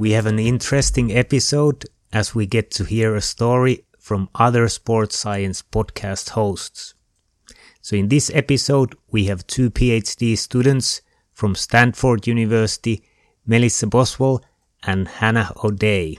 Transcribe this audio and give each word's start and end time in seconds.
We 0.00 0.12
have 0.12 0.24
an 0.24 0.38
interesting 0.38 1.12
episode 1.12 1.84
as 2.10 2.34
we 2.34 2.46
get 2.46 2.70
to 2.70 2.84
hear 2.84 3.14
a 3.14 3.20
story 3.20 3.84
from 3.98 4.30
other 4.34 4.66
sports 4.68 5.18
science 5.18 5.60
podcast 5.60 6.30
hosts. 6.30 6.94
So, 7.82 7.96
in 7.96 8.08
this 8.08 8.30
episode, 8.32 8.96
we 9.10 9.26
have 9.26 9.46
two 9.46 9.68
PhD 9.70 10.38
students 10.38 11.02
from 11.34 11.54
Stanford 11.54 12.26
University, 12.26 13.04
Melissa 13.44 13.86
Boswell 13.88 14.42
and 14.82 15.06
Hannah 15.06 15.52
O'Day. 15.62 16.16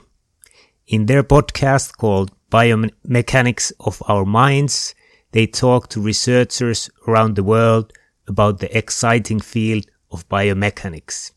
In 0.86 1.06
their 1.06 1.24
podcast 1.24 1.96
called 1.96 2.30
Biomechanics 2.52 3.72
of 3.80 4.00
Our 4.06 4.24
Minds, 4.24 4.94
they 5.32 5.48
talk 5.48 5.88
to 5.88 6.00
researchers 6.00 6.88
around 7.08 7.34
the 7.34 7.42
world 7.42 7.92
about 8.28 8.60
the 8.60 8.78
exciting 8.78 9.40
field 9.40 9.86
of 10.12 10.28
biomechanics. 10.28 11.32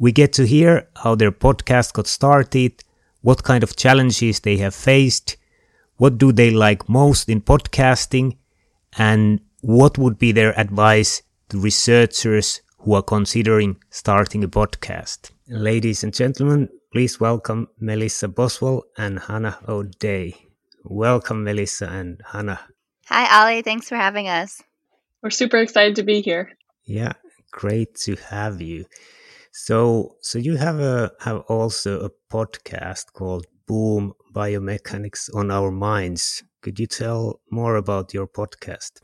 We 0.00 0.12
get 0.12 0.32
to 0.34 0.46
hear 0.46 0.88
how 1.02 1.16
their 1.16 1.32
podcast 1.32 1.92
got 1.92 2.06
started, 2.06 2.84
what 3.22 3.42
kind 3.42 3.64
of 3.64 3.74
challenges 3.74 4.38
they 4.38 4.56
have 4.58 4.74
faced, 4.74 5.36
what 5.96 6.18
do 6.18 6.30
they 6.30 6.52
like 6.52 6.88
most 6.88 7.28
in 7.28 7.40
podcasting, 7.40 8.36
and 8.96 9.40
what 9.60 9.98
would 9.98 10.16
be 10.16 10.30
their 10.30 10.58
advice 10.58 11.22
to 11.48 11.58
researchers 11.58 12.60
who 12.78 12.94
are 12.94 13.02
considering 13.02 13.76
starting 13.90 14.44
a 14.44 14.48
podcast. 14.48 15.32
Ladies 15.48 16.04
and 16.04 16.14
gentlemen, 16.14 16.68
please 16.92 17.18
welcome 17.18 17.66
Melissa 17.80 18.28
Boswell 18.28 18.84
and 18.96 19.18
Hannah 19.18 19.58
O'Day. 19.66 20.36
Welcome, 20.84 21.42
Melissa 21.42 21.88
and 21.88 22.20
Hannah. 22.24 22.60
Hi, 23.06 23.42
Olli. 23.42 23.62
Thanks 23.62 23.88
for 23.88 23.96
having 23.96 24.28
us. 24.28 24.62
We're 25.24 25.30
super 25.30 25.56
excited 25.56 25.96
to 25.96 26.04
be 26.04 26.20
here. 26.20 26.52
Yeah, 26.84 27.14
great 27.50 27.96
to 28.02 28.14
have 28.14 28.62
you. 28.62 28.84
So, 29.60 30.14
so 30.20 30.38
you 30.38 30.56
have 30.56 30.78
a 30.78 31.10
have 31.18 31.40
also 31.48 31.98
a 32.00 32.10
podcast 32.32 33.12
called 33.12 33.46
Boom 33.66 34.12
Biomechanics 34.32 35.34
on 35.34 35.50
Our 35.50 35.72
Minds. 35.72 36.44
Could 36.62 36.78
you 36.78 36.86
tell 36.86 37.40
more 37.50 37.74
about 37.74 38.14
your 38.14 38.28
podcast? 38.28 39.00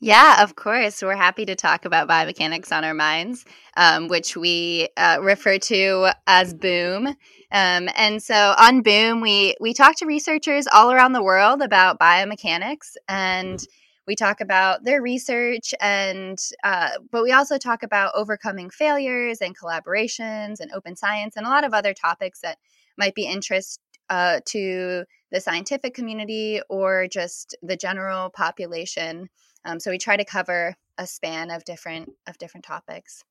Yeah, 0.00 0.42
of 0.42 0.56
course. 0.56 1.00
We're 1.00 1.16
happy 1.16 1.46
to 1.46 1.54
talk 1.54 1.84
about 1.84 2.08
biomechanics 2.08 2.72
on 2.72 2.84
our 2.84 2.92
minds, 2.92 3.44
um, 3.76 4.08
which 4.08 4.36
we 4.36 4.88
uh, 4.96 5.18
refer 5.22 5.58
to 5.58 6.10
as 6.26 6.54
Boom. 6.54 7.06
Um, 7.06 7.88
and 7.96 8.20
so 8.20 8.54
on 8.58 8.82
Boom, 8.82 9.20
we 9.20 9.54
we 9.60 9.74
talk 9.74 9.94
to 9.98 10.06
researchers 10.06 10.66
all 10.74 10.90
around 10.90 11.12
the 11.12 11.22
world 11.22 11.62
about 11.62 12.00
biomechanics 12.00 12.96
and 13.08 13.64
we 14.08 14.16
talk 14.16 14.40
about 14.40 14.84
their 14.84 15.02
research 15.02 15.74
and 15.80 16.38
uh, 16.64 16.88
but 17.12 17.22
we 17.22 17.30
also 17.30 17.58
talk 17.58 17.82
about 17.82 18.10
overcoming 18.14 18.70
failures 18.70 19.42
and 19.42 19.56
collaborations 19.56 20.60
and 20.60 20.72
open 20.72 20.96
science 20.96 21.36
and 21.36 21.46
a 21.46 21.50
lot 21.50 21.62
of 21.62 21.74
other 21.74 21.92
topics 21.92 22.40
that 22.40 22.56
might 22.96 23.14
be 23.14 23.26
interest 23.26 23.80
uh, 24.08 24.40
to 24.46 25.04
the 25.30 25.40
scientific 25.40 25.92
community 25.92 26.58
or 26.70 27.06
just 27.06 27.54
the 27.62 27.76
general 27.76 28.30
population. 28.30 29.28
Um, 29.66 29.78
so 29.78 29.90
we 29.90 29.98
try 29.98 30.16
to 30.16 30.24
cover 30.24 30.74
a 30.96 31.06
span 31.06 31.50
of 31.50 31.64
different 31.66 32.10
of 32.26 32.38
different 32.38 32.64
topics 32.64 33.22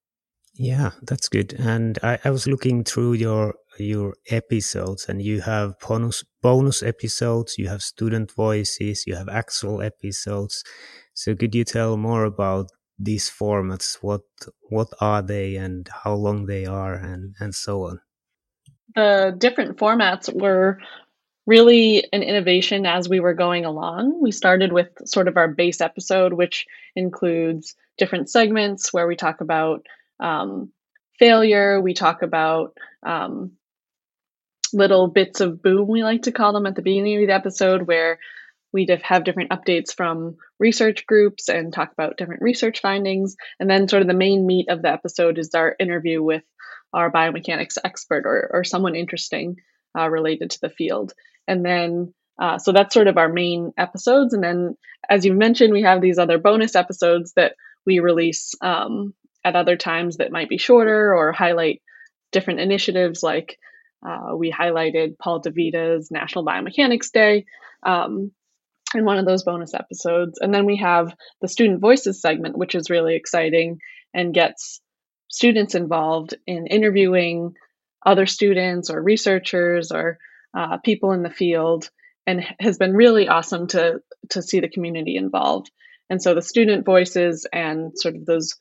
yeah 0.57 0.91
that's 1.01 1.29
good. 1.29 1.53
And 1.53 1.97
I, 2.03 2.19
I 2.23 2.29
was 2.29 2.47
looking 2.47 2.83
through 2.83 3.13
your 3.13 3.55
your 3.79 4.15
episodes 4.29 5.07
and 5.07 5.21
you 5.21 5.41
have 5.41 5.79
bonus 5.79 6.23
bonus 6.41 6.81
episodes 6.81 7.59
you 7.59 7.67
have 7.67 7.83
student 7.83 8.31
voices 8.31 9.05
you 9.05 9.15
have 9.15 9.29
actual 9.29 9.81
episodes. 9.81 10.63
So 11.13 11.35
could 11.35 11.53
you 11.53 11.63
tell 11.63 11.97
more 11.97 12.25
about 12.25 12.67
these 12.99 13.29
formats? 13.29 13.97
What 14.01 14.21
what 14.69 14.89
are 14.99 15.21
they 15.21 15.55
and 15.55 15.87
how 16.03 16.15
long 16.15 16.45
they 16.45 16.65
are 16.65 16.95
and 16.95 17.35
and 17.39 17.53
so 17.53 17.83
on? 17.83 18.01
The 18.95 19.35
different 19.37 19.77
formats 19.77 20.33
were 20.33 20.79
really 21.45 22.03
an 22.11 22.23
innovation 22.23 22.85
as 22.85 23.07
we 23.07 23.19
were 23.19 23.33
going 23.33 23.65
along. 23.65 24.21
We 24.21 24.31
started 24.31 24.73
with 24.73 24.89
sort 25.05 25.27
of 25.27 25.37
our 25.37 25.47
base 25.47 25.81
episode 25.81 26.33
which 26.33 26.65
includes 26.95 27.75
different 27.97 28.29
segments 28.29 28.93
where 28.93 29.07
we 29.07 29.15
talk 29.15 29.41
about 29.41 29.85
um, 30.19 30.71
failure 31.19 31.81
we 31.81 31.93
talk 31.93 32.21
about 32.21 32.77
um, 33.05 33.51
little 34.73 35.07
bits 35.07 35.41
of 35.41 35.61
boom, 35.61 35.87
we 35.87 36.03
like 36.03 36.23
to 36.23 36.31
call 36.31 36.53
them 36.53 36.65
at 36.65 36.75
the 36.75 36.81
beginning 36.81 37.21
of 37.21 37.27
the 37.27 37.33
episode, 37.33 37.87
where 37.87 38.19
we 38.73 38.87
have 39.03 39.23
different 39.23 39.51
updates 39.51 39.95
from 39.95 40.35
research 40.59 41.05
groups 41.05 41.49
and 41.49 41.73
talk 41.73 41.91
about 41.93 42.17
different 42.17 42.41
research 42.41 42.81
findings. 42.81 43.35
And 43.59 43.69
then, 43.69 43.87
sort 43.87 44.01
of, 44.01 44.07
the 44.07 44.13
main 44.13 44.45
meat 44.45 44.69
of 44.69 44.81
the 44.81 44.91
episode 44.91 45.37
is 45.37 45.53
our 45.55 45.75
interview 45.79 46.21
with 46.21 46.43
our 46.93 47.11
biomechanics 47.11 47.77
expert 47.83 48.25
or, 48.25 48.49
or 48.53 48.63
someone 48.63 48.95
interesting 48.95 49.57
uh, 49.97 50.09
related 50.09 50.51
to 50.51 50.59
the 50.61 50.69
field. 50.69 51.13
And 51.47 51.65
then, 51.65 52.13
uh, 52.39 52.57
so 52.57 52.71
that's 52.71 52.93
sort 52.93 53.07
of 53.07 53.17
our 53.17 53.29
main 53.29 53.73
episodes. 53.77 54.33
And 54.33 54.43
then, 54.43 54.77
as 55.09 55.25
you 55.25 55.33
mentioned, 55.33 55.73
we 55.73 55.83
have 55.83 56.01
these 56.01 56.19
other 56.19 56.37
bonus 56.37 56.75
episodes 56.75 57.33
that 57.35 57.55
we 57.85 57.99
release 57.99 58.53
um, 58.61 59.13
at 59.43 59.55
other 59.55 59.77
times 59.77 60.17
that 60.17 60.31
might 60.31 60.49
be 60.49 60.57
shorter 60.57 61.15
or 61.15 61.31
highlight 61.31 61.81
different 62.31 62.59
initiatives 62.59 63.23
like 63.23 63.57
uh, 64.05 64.35
we 64.35 64.51
highlighted 64.51 65.17
Paul 65.17 65.41
DeVita's 65.41 66.11
National 66.11 66.45
Biomechanics 66.45 67.11
Day 67.11 67.45
um, 67.83 68.31
in 68.93 69.05
one 69.05 69.17
of 69.17 69.25
those 69.25 69.43
bonus 69.43 69.73
episodes. 69.73 70.39
And 70.39 70.53
then 70.53 70.65
we 70.65 70.77
have 70.77 71.15
the 71.41 71.47
Student 71.47 71.81
Voices 71.81 72.21
segment, 72.21 72.57
which 72.57 72.75
is 72.75 72.89
really 72.89 73.15
exciting 73.15 73.79
and 74.13 74.33
gets 74.33 74.81
students 75.29 75.75
involved 75.75 76.35
in 76.45 76.67
interviewing 76.67 77.53
other 78.05 78.25
students 78.25 78.89
or 78.89 79.01
researchers 79.01 79.91
or 79.91 80.19
uh, 80.55 80.77
people 80.77 81.11
in 81.11 81.23
the 81.23 81.29
field 81.29 81.89
and 82.25 82.43
has 82.59 82.77
been 82.77 82.93
really 82.93 83.27
awesome 83.27 83.67
to 83.67 83.99
to 84.29 84.41
see 84.41 84.59
the 84.59 84.69
community 84.69 85.15
involved 85.15 85.69
and 86.09 86.21
so 86.21 86.33
the 86.33 86.41
student 86.41 86.85
voices 86.85 87.45
and 87.51 87.91
sort 87.95 88.15
of 88.15 88.25
those 88.25 88.55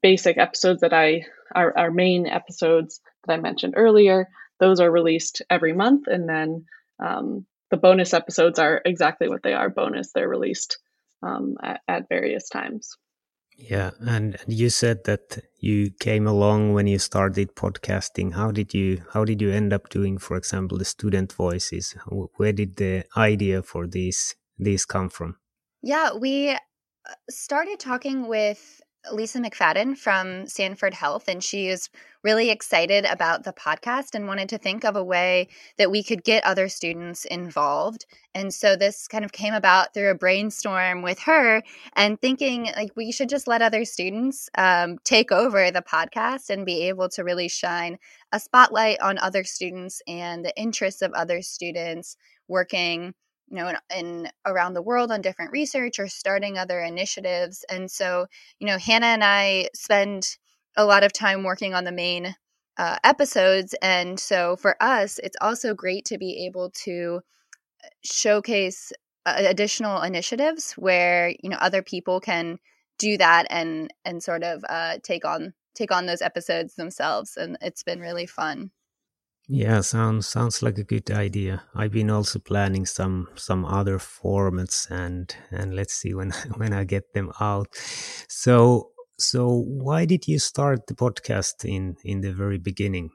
basic 0.00 0.38
episodes 0.38 0.80
that 0.80 0.92
I 0.92 1.24
our, 1.54 1.76
our 1.76 1.90
main 1.90 2.26
episodes 2.26 3.00
that 3.26 3.34
I 3.34 3.36
mentioned 3.36 3.74
earlier. 3.76 4.28
Those 4.60 4.80
are 4.80 4.90
released 4.90 5.42
every 5.50 5.72
month, 5.72 6.06
and 6.06 6.28
then 6.28 6.66
um, 7.02 7.46
the 7.70 7.76
bonus 7.76 8.14
episodes 8.14 8.58
are 8.58 8.80
exactly 8.84 9.28
what 9.28 9.42
they 9.42 9.54
are 9.54 9.68
bonus. 9.70 10.12
They're 10.12 10.28
released 10.28 10.78
um, 11.22 11.56
at, 11.62 11.80
at 11.88 12.08
various 12.08 12.48
times. 12.48 12.96
Yeah, 13.56 13.90
and 14.00 14.36
you 14.46 14.70
said 14.70 15.04
that 15.04 15.38
you 15.60 15.90
came 16.00 16.26
along 16.26 16.72
when 16.72 16.86
you 16.86 16.98
started 16.98 17.54
podcasting. 17.54 18.34
How 18.34 18.50
did 18.50 18.74
you 18.74 19.02
how 19.12 19.24
did 19.24 19.40
you 19.40 19.50
end 19.50 19.72
up 19.72 19.88
doing, 19.88 20.18
for 20.18 20.36
example, 20.36 20.78
the 20.78 20.84
student 20.84 21.32
voices? 21.32 21.94
Where 22.36 22.52
did 22.52 22.76
the 22.76 23.04
idea 23.16 23.62
for 23.62 23.86
these 23.86 24.34
these 24.58 24.84
come 24.84 25.10
from? 25.10 25.36
Yeah, 25.82 26.14
we 26.14 26.50
uh, 26.50 26.58
started 27.30 27.78
talking 27.78 28.26
with 28.26 28.80
Lisa 29.10 29.40
MacFadden 29.40 29.98
from 29.98 30.46
Sanford 30.46 30.94
Health, 30.94 31.26
and 31.26 31.42
she 31.42 31.68
is 31.68 31.88
really 32.22 32.50
excited 32.50 33.04
about 33.04 33.42
the 33.42 33.52
podcast 33.52 34.14
and 34.14 34.28
wanted 34.28 34.48
to 34.50 34.58
think 34.58 34.84
of 34.84 34.94
a 34.94 35.02
way 35.02 35.48
that 35.76 35.90
we 35.90 36.04
could 36.04 36.22
get 36.22 36.44
other 36.44 36.68
students 36.68 37.24
involved. 37.24 38.06
And 38.34 38.54
so 38.54 38.76
this 38.76 39.08
kind 39.08 39.24
of 39.24 39.32
came 39.32 39.54
about 39.54 39.92
through 39.92 40.10
a 40.10 40.14
brainstorm 40.14 41.02
with 41.02 41.18
her 41.20 41.62
and 41.94 42.20
thinking 42.20 42.70
like 42.76 42.92
we 42.94 43.10
should 43.10 43.28
just 43.28 43.48
let 43.48 43.60
other 43.60 43.84
students 43.84 44.48
um, 44.56 44.98
take 45.04 45.32
over 45.32 45.70
the 45.70 45.82
podcast 45.82 46.48
and 46.48 46.64
be 46.64 46.88
able 46.88 47.08
to 47.10 47.24
really 47.24 47.48
shine 47.48 47.98
a 48.30 48.38
spotlight 48.38 49.00
on 49.00 49.18
other 49.18 49.42
students 49.42 50.00
and 50.06 50.44
the 50.44 50.56
interests 50.56 51.02
of 51.02 51.12
other 51.12 51.42
students 51.42 52.16
working 52.46 53.14
you 53.52 53.58
know 53.58 53.68
in, 53.68 53.76
in, 53.96 54.28
around 54.46 54.72
the 54.72 54.82
world 54.82 55.12
on 55.12 55.20
different 55.20 55.52
research 55.52 55.98
or 55.98 56.08
starting 56.08 56.58
other 56.58 56.80
initiatives 56.80 57.64
and 57.70 57.90
so 57.90 58.26
you 58.58 58.66
know 58.66 58.78
hannah 58.78 59.06
and 59.06 59.22
i 59.22 59.68
spend 59.74 60.36
a 60.76 60.84
lot 60.84 61.04
of 61.04 61.12
time 61.12 61.44
working 61.44 61.74
on 61.74 61.84
the 61.84 61.92
main 61.92 62.34
uh, 62.78 62.96
episodes 63.04 63.74
and 63.82 64.18
so 64.18 64.56
for 64.56 64.76
us 64.80 65.20
it's 65.22 65.36
also 65.40 65.74
great 65.74 66.04
to 66.06 66.16
be 66.16 66.46
able 66.46 66.70
to 66.70 67.20
uh, 67.84 67.88
showcase 68.02 68.92
uh, 69.26 69.34
additional 69.36 70.00
initiatives 70.00 70.72
where 70.72 71.34
you 71.42 71.50
know 71.50 71.58
other 71.60 71.82
people 71.82 72.18
can 72.18 72.58
do 72.98 73.18
that 73.18 73.46
and 73.50 73.92
and 74.04 74.22
sort 74.22 74.42
of 74.42 74.64
uh, 74.68 74.96
take 75.02 75.24
on 75.24 75.52
take 75.74 75.92
on 75.92 76.06
those 76.06 76.22
episodes 76.22 76.74
themselves 76.74 77.36
and 77.36 77.58
it's 77.60 77.82
been 77.82 78.00
really 78.00 78.26
fun 78.26 78.70
Yeah, 79.48 79.80
sounds 79.80 80.28
sounds 80.28 80.62
like 80.62 80.78
a 80.78 80.84
good 80.84 81.10
idea. 81.10 81.64
I've 81.74 81.92
been 81.92 82.10
also 82.10 82.38
planning 82.38 82.86
some 82.86 83.28
some 83.34 83.64
other 83.64 83.98
formats 83.98 84.90
and 84.90 85.34
and 85.50 85.74
let's 85.74 85.94
see 85.94 86.14
when 86.14 86.30
when 86.56 86.72
I 86.72 86.84
get 86.84 87.12
them 87.12 87.32
out. 87.40 87.68
So 88.28 88.92
so 89.18 89.64
why 89.66 90.04
did 90.06 90.28
you 90.28 90.38
start 90.38 90.86
the 90.86 90.94
podcast 90.94 91.64
in 91.64 91.96
in 92.04 92.20
the 92.20 92.32
very 92.32 92.58
beginning? 92.58 93.10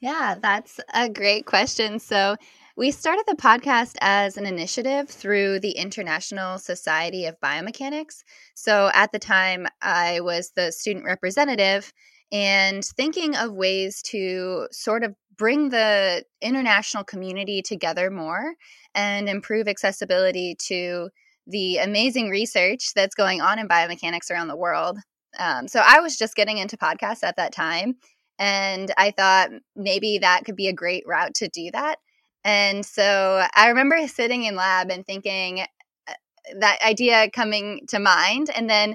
Yeah, 0.00 0.36
that's 0.40 0.80
a 0.94 1.10
great 1.10 1.44
question. 1.44 1.98
So 1.98 2.36
we 2.74 2.90
started 2.90 3.24
the 3.26 3.36
podcast 3.36 3.96
as 4.00 4.38
an 4.38 4.46
initiative 4.46 5.10
through 5.10 5.60
the 5.60 5.72
International 5.72 6.56
Society 6.56 7.26
of 7.26 7.38
Biomechanics. 7.40 8.22
So 8.54 8.90
at 8.94 9.12
the 9.12 9.18
time, 9.18 9.66
I 9.82 10.20
was 10.20 10.52
the 10.56 10.72
student 10.72 11.04
representative 11.04 11.92
and 12.32 12.84
thinking 12.84 13.36
of 13.36 13.52
ways 13.52 14.02
to 14.02 14.68
sort 14.70 15.04
of 15.04 15.14
bring 15.36 15.70
the 15.70 16.24
international 16.42 17.02
community 17.02 17.62
together 17.62 18.10
more 18.10 18.54
and 18.94 19.28
improve 19.28 19.68
accessibility 19.68 20.54
to 20.66 21.08
the 21.46 21.78
amazing 21.78 22.28
research 22.28 22.92
that's 22.94 23.14
going 23.14 23.40
on 23.40 23.58
in 23.58 23.66
biomechanics 23.66 24.30
around 24.30 24.48
the 24.48 24.56
world. 24.56 24.98
Um, 25.38 25.68
so 25.68 25.82
I 25.84 26.00
was 26.00 26.16
just 26.16 26.34
getting 26.34 26.58
into 26.58 26.76
podcasts 26.76 27.22
at 27.22 27.36
that 27.36 27.52
time. 27.52 27.96
And 28.38 28.92
I 28.96 29.10
thought 29.10 29.50
maybe 29.76 30.18
that 30.18 30.44
could 30.44 30.56
be 30.56 30.68
a 30.68 30.72
great 30.72 31.04
route 31.06 31.34
to 31.36 31.48
do 31.48 31.70
that. 31.72 31.96
And 32.44 32.84
so 32.84 33.46
I 33.54 33.68
remember 33.68 34.06
sitting 34.08 34.44
in 34.44 34.56
lab 34.56 34.90
and 34.90 35.06
thinking 35.06 35.60
uh, 35.60 36.12
that 36.58 36.80
idea 36.82 37.30
coming 37.30 37.86
to 37.88 37.98
mind. 37.98 38.50
And 38.54 38.68
then 38.68 38.94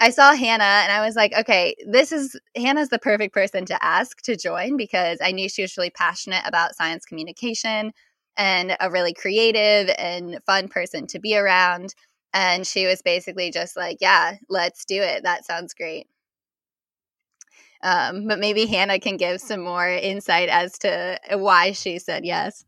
I 0.00 0.10
saw 0.10 0.34
Hannah 0.34 0.64
and 0.64 0.92
I 0.92 1.04
was 1.04 1.14
like, 1.14 1.32
okay, 1.32 1.76
this 1.86 2.10
is 2.10 2.38
Hannah's 2.56 2.88
the 2.88 2.98
perfect 2.98 3.32
person 3.32 3.64
to 3.66 3.84
ask 3.84 4.20
to 4.22 4.36
join 4.36 4.76
because 4.76 5.18
I 5.22 5.32
knew 5.32 5.48
she 5.48 5.62
was 5.62 5.76
really 5.76 5.90
passionate 5.90 6.42
about 6.44 6.74
science 6.74 7.04
communication 7.04 7.92
and 8.36 8.76
a 8.80 8.90
really 8.90 9.12
creative 9.14 9.94
and 9.96 10.38
fun 10.46 10.68
person 10.68 11.06
to 11.08 11.20
be 11.20 11.36
around. 11.36 11.94
And 12.32 12.66
she 12.66 12.86
was 12.86 13.02
basically 13.02 13.52
just 13.52 13.76
like, 13.76 13.98
yeah, 14.00 14.34
let's 14.48 14.84
do 14.84 15.00
it. 15.00 15.22
That 15.22 15.44
sounds 15.44 15.74
great. 15.74 16.08
Um, 17.82 18.26
but 18.26 18.40
maybe 18.40 18.66
Hannah 18.66 18.98
can 18.98 19.16
give 19.16 19.40
some 19.40 19.60
more 19.60 19.88
insight 19.88 20.48
as 20.48 20.78
to 20.78 21.20
why 21.32 21.72
she 21.72 21.98
said 21.98 22.24
yes. 22.24 22.64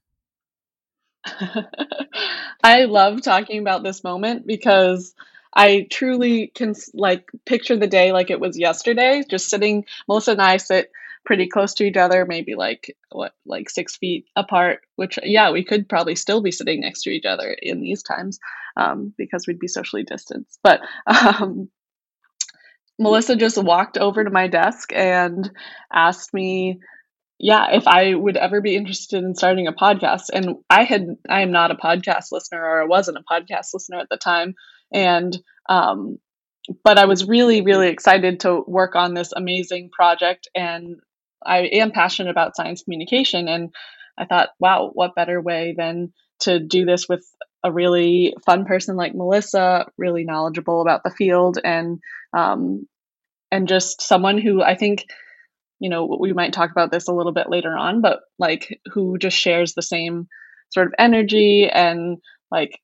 I 2.62 2.84
love 2.84 3.22
talking 3.22 3.60
about 3.60 3.82
this 3.82 4.04
moment 4.04 4.46
because 4.46 5.14
I 5.56 5.86
truly 5.90 6.48
can 6.48 6.74
like 6.92 7.30
picture 7.46 7.76
the 7.76 7.86
day 7.86 8.12
like 8.12 8.30
it 8.30 8.40
was 8.40 8.58
yesterday, 8.58 9.24
just 9.28 9.48
sitting. 9.48 9.86
Melissa 10.06 10.32
and 10.32 10.42
I 10.42 10.58
sit 10.58 10.92
pretty 11.24 11.48
close 11.48 11.72
to 11.74 11.84
each 11.84 11.96
other, 11.96 12.26
maybe 12.26 12.54
like 12.54 12.94
what, 13.10 13.32
like 13.46 13.70
six 13.70 13.96
feet 13.96 14.26
apart. 14.36 14.82
Which, 14.96 15.18
yeah, 15.22 15.50
we 15.50 15.64
could 15.64 15.88
probably 15.88 16.14
still 16.14 16.42
be 16.42 16.52
sitting 16.52 16.82
next 16.82 17.02
to 17.04 17.10
each 17.10 17.24
other 17.24 17.50
in 17.50 17.80
these 17.80 18.02
times 18.02 18.38
um, 18.76 19.14
because 19.16 19.46
we'd 19.46 19.58
be 19.58 19.66
socially 19.66 20.02
distanced. 20.02 20.60
But 20.62 20.82
um, 21.06 21.70
Melissa 22.98 23.34
just 23.34 23.56
walked 23.56 23.96
over 23.96 24.22
to 24.22 24.30
my 24.30 24.48
desk 24.48 24.92
and 24.92 25.50
asked 25.90 26.34
me 26.34 26.80
yeah, 27.38 27.66
if 27.72 27.86
I 27.86 28.14
would 28.14 28.36
ever 28.36 28.60
be 28.62 28.76
interested 28.76 29.22
in 29.22 29.34
starting 29.34 29.66
a 29.66 29.72
podcast. 29.72 30.30
And 30.32 30.56
I 30.70 30.84
had, 30.84 31.06
I 31.28 31.42
am 31.42 31.52
not 31.52 31.70
a 31.70 31.74
podcast 31.74 32.32
listener 32.32 32.62
or 32.62 32.80
I 32.80 32.86
wasn't 32.86 33.18
a 33.18 33.24
podcast 33.30 33.74
listener 33.74 33.98
at 33.98 34.08
the 34.08 34.16
time. 34.16 34.54
And, 34.92 35.36
um, 35.68 36.18
but 36.84 36.98
I 36.98 37.06
was 37.06 37.26
really, 37.26 37.62
really 37.62 37.88
excited 37.88 38.40
to 38.40 38.62
work 38.66 38.96
on 38.96 39.14
this 39.14 39.32
amazing 39.32 39.90
project. 39.90 40.48
And 40.54 40.96
I 41.44 41.60
am 41.60 41.92
passionate 41.92 42.30
about 42.30 42.56
science 42.56 42.82
communication. 42.82 43.48
And 43.48 43.70
I 44.18 44.24
thought, 44.24 44.50
wow, 44.58 44.90
what 44.92 45.14
better 45.14 45.40
way 45.40 45.74
than 45.76 46.12
to 46.40 46.58
do 46.58 46.84
this 46.84 47.08
with 47.08 47.24
a 47.62 47.72
really 47.72 48.34
fun 48.44 48.64
person 48.64 48.96
like 48.96 49.14
Melissa, 49.14 49.86
really 49.96 50.24
knowledgeable 50.24 50.80
about 50.80 51.02
the 51.04 51.10
field 51.10 51.58
and, 51.62 51.98
um, 52.36 52.86
and 53.50 53.68
just 53.68 54.02
someone 54.02 54.38
who 54.38 54.62
I 54.62 54.74
think 54.74 55.04
you 55.78 55.90
know, 55.90 56.16
we 56.18 56.32
might 56.32 56.52
talk 56.52 56.70
about 56.70 56.90
this 56.90 57.08
a 57.08 57.12
little 57.12 57.32
bit 57.32 57.50
later 57.50 57.76
on, 57.76 58.00
but 58.00 58.20
like 58.38 58.80
who 58.92 59.18
just 59.18 59.36
shares 59.36 59.74
the 59.74 59.82
same 59.82 60.28
sort 60.70 60.86
of 60.86 60.94
energy 60.98 61.68
and 61.68 62.18
like 62.50 62.80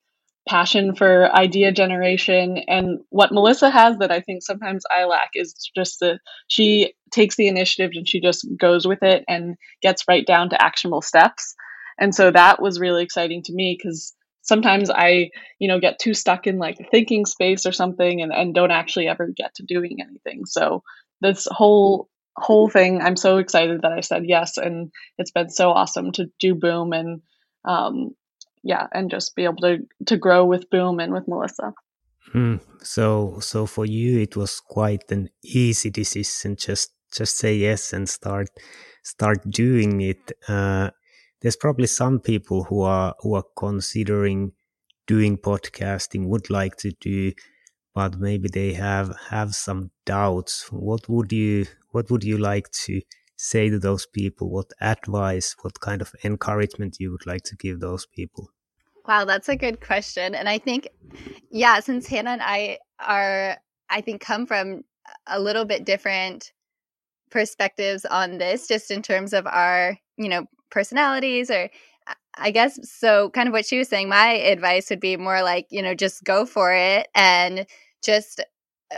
passion 0.49 0.95
for 0.95 1.35
idea 1.35 1.73
generation. 1.73 2.59
And 2.67 3.01
what 3.11 3.33
Melissa 3.33 3.71
has 3.71 3.99
that 3.99 4.11
I 4.11 4.21
think 4.21 4.43
sometimes 4.43 4.85
I 4.91 5.05
lack 5.05 5.31
is 5.35 5.55
just 5.77 6.01
the 6.01 6.19
she 6.49 6.95
takes 7.11 7.37
the 7.37 7.49
initiative 7.49 7.93
and 7.95 8.09
she 8.09 8.21
just 8.21 8.47
goes 8.57 8.87
with 8.87 9.03
it 9.03 9.25
and 9.29 9.57
gets 9.83 10.05
right 10.09 10.27
down 10.27 10.51
to 10.51 10.63
actionable 10.63 11.03
steps. 11.03 11.55
And 11.99 12.15
so 12.15 12.31
that 12.31 12.61
was 12.61 12.81
really 12.81 13.03
exciting 13.03 13.43
to 13.45 13.53
me 13.53 13.77
because 13.79 14.15
sometimes 14.41 14.91
I, 14.91 15.31
you 15.59 15.69
know, 15.69 15.79
get 15.79 15.99
too 16.01 16.15
stuck 16.15 16.47
in 16.47 16.59
like 16.59 16.77
thinking 16.91 17.27
space 17.27 17.65
or 17.65 17.73
something 17.73 18.21
and, 18.21 18.33
and 18.33 18.55
don't 18.55 18.73
actually 18.73 19.09
ever 19.09 19.29
get 19.37 19.55
to 19.57 19.63
doing 19.63 19.99
anything. 20.01 20.47
So 20.47 20.83
this 21.21 21.47
whole 21.51 22.09
whole 22.37 22.69
thing. 22.69 23.01
I'm 23.01 23.17
so 23.17 23.39
excited 23.39 23.83
that 23.83 23.93
I 23.93 24.01
said 24.01 24.25
yes, 24.27 24.57
and 24.57 24.91
it's 25.19 25.31
been 25.31 25.51
so 25.51 25.71
awesome 25.71 26.13
to 26.13 26.31
do 26.41 26.55
Boom 26.55 26.93
and 26.93 27.21
um, 27.65 28.15
yeah, 28.63 28.87
and 28.93 29.11
just 29.11 29.35
be 29.37 29.45
able 29.45 29.63
to 29.63 29.79
to 30.07 30.17
grow 30.17 30.45
with 30.45 30.71
Boom 30.71 31.01
and 31.01 31.13
with 31.13 31.29
Melissa. 31.29 31.73
Hmm. 32.33 32.57
So 32.83 33.39
so 33.41 33.67
for 33.67 33.87
you, 33.87 34.21
it 34.21 34.37
was 34.37 34.61
quite 34.61 35.11
an 35.11 35.29
easy 35.43 35.91
decision. 35.91 36.57
Just 36.57 36.95
just 37.13 37.37
say 37.37 37.57
yes 37.57 37.93
and 37.93 38.09
start 38.09 38.49
start 39.03 39.39
doing 39.51 40.01
it. 40.01 40.33
Uh, 40.49 40.91
there's 41.41 41.57
probably 41.57 41.89
some 41.89 42.21
people 42.21 42.65
who 42.65 42.83
are 42.83 43.15
who 43.21 43.35
are 43.35 43.45
considering 43.57 44.53
doing 45.07 45.37
podcasting, 45.37 46.27
would 46.27 46.49
like 46.49 46.77
to 46.77 46.93
do 47.01 47.33
but 47.95 48.19
maybe 48.19 48.49
they 48.49 48.73
have 48.73 49.15
have 49.29 49.55
some 49.55 49.91
doubts 50.05 50.67
what 50.71 51.09
would 51.09 51.33
you 51.33 51.67
what 51.91 52.11
would 52.11 52.25
you 52.25 52.39
like 52.39 52.71
to 52.71 53.01
say 53.37 53.69
to 53.69 53.79
those 53.79 54.07
people 54.07 54.51
what 54.51 54.71
advice 54.81 55.57
what 55.63 55.81
kind 55.81 56.01
of 56.01 56.13
encouragement 56.25 56.97
you 57.01 57.11
would 57.11 57.27
like 57.27 57.43
to 57.43 57.57
give 57.57 57.81
those 57.81 58.07
people? 58.07 58.51
Wow 59.07 59.25
that's 59.25 59.49
a 59.49 59.57
good 59.57 59.81
question 59.81 60.35
and 60.35 60.49
i 60.49 60.59
think 60.59 60.89
yeah 61.51 61.81
since 61.81 62.07
hannah 62.07 62.31
and 62.31 62.43
i 62.43 62.79
are 63.01 63.57
i 63.91 64.01
think 64.01 64.21
come 64.21 64.47
from 64.47 64.83
a 65.27 65.41
little 65.41 65.65
bit 65.65 65.85
different 65.85 66.53
perspectives 67.31 68.05
on 68.05 68.39
this 68.39 68.69
just 68.69 68.91
in 68.91 69.03
terms 69.03 69.33
of 69.33 69.47
our 69.47 69.99
you 70.17 70.29
know 70.29 70.47
personalities 70.71 71.51
or 71.51 71.69
I 72.37 72.51
guess 72.51 72.79
so 72.89 73.31
kind 73.31 73.49
of 73.49 73.53
what 73.53 73.67
she 73.67 73.79
was 73.79 73.89
saying 73.89 74.09
my 74.09 74.33
advice 74.33 74.91
would 74.91 75.01
be 75.01 75.17
more 75.17 75.43
like 75.43 75.67
you 75.71 75.83
know 75.83 75.95
just 75.95 76.25
go 76.25 76.47
for 76.47 76.73
it 76.73 77.09
and 77.15 77.67
just 78.03 78.41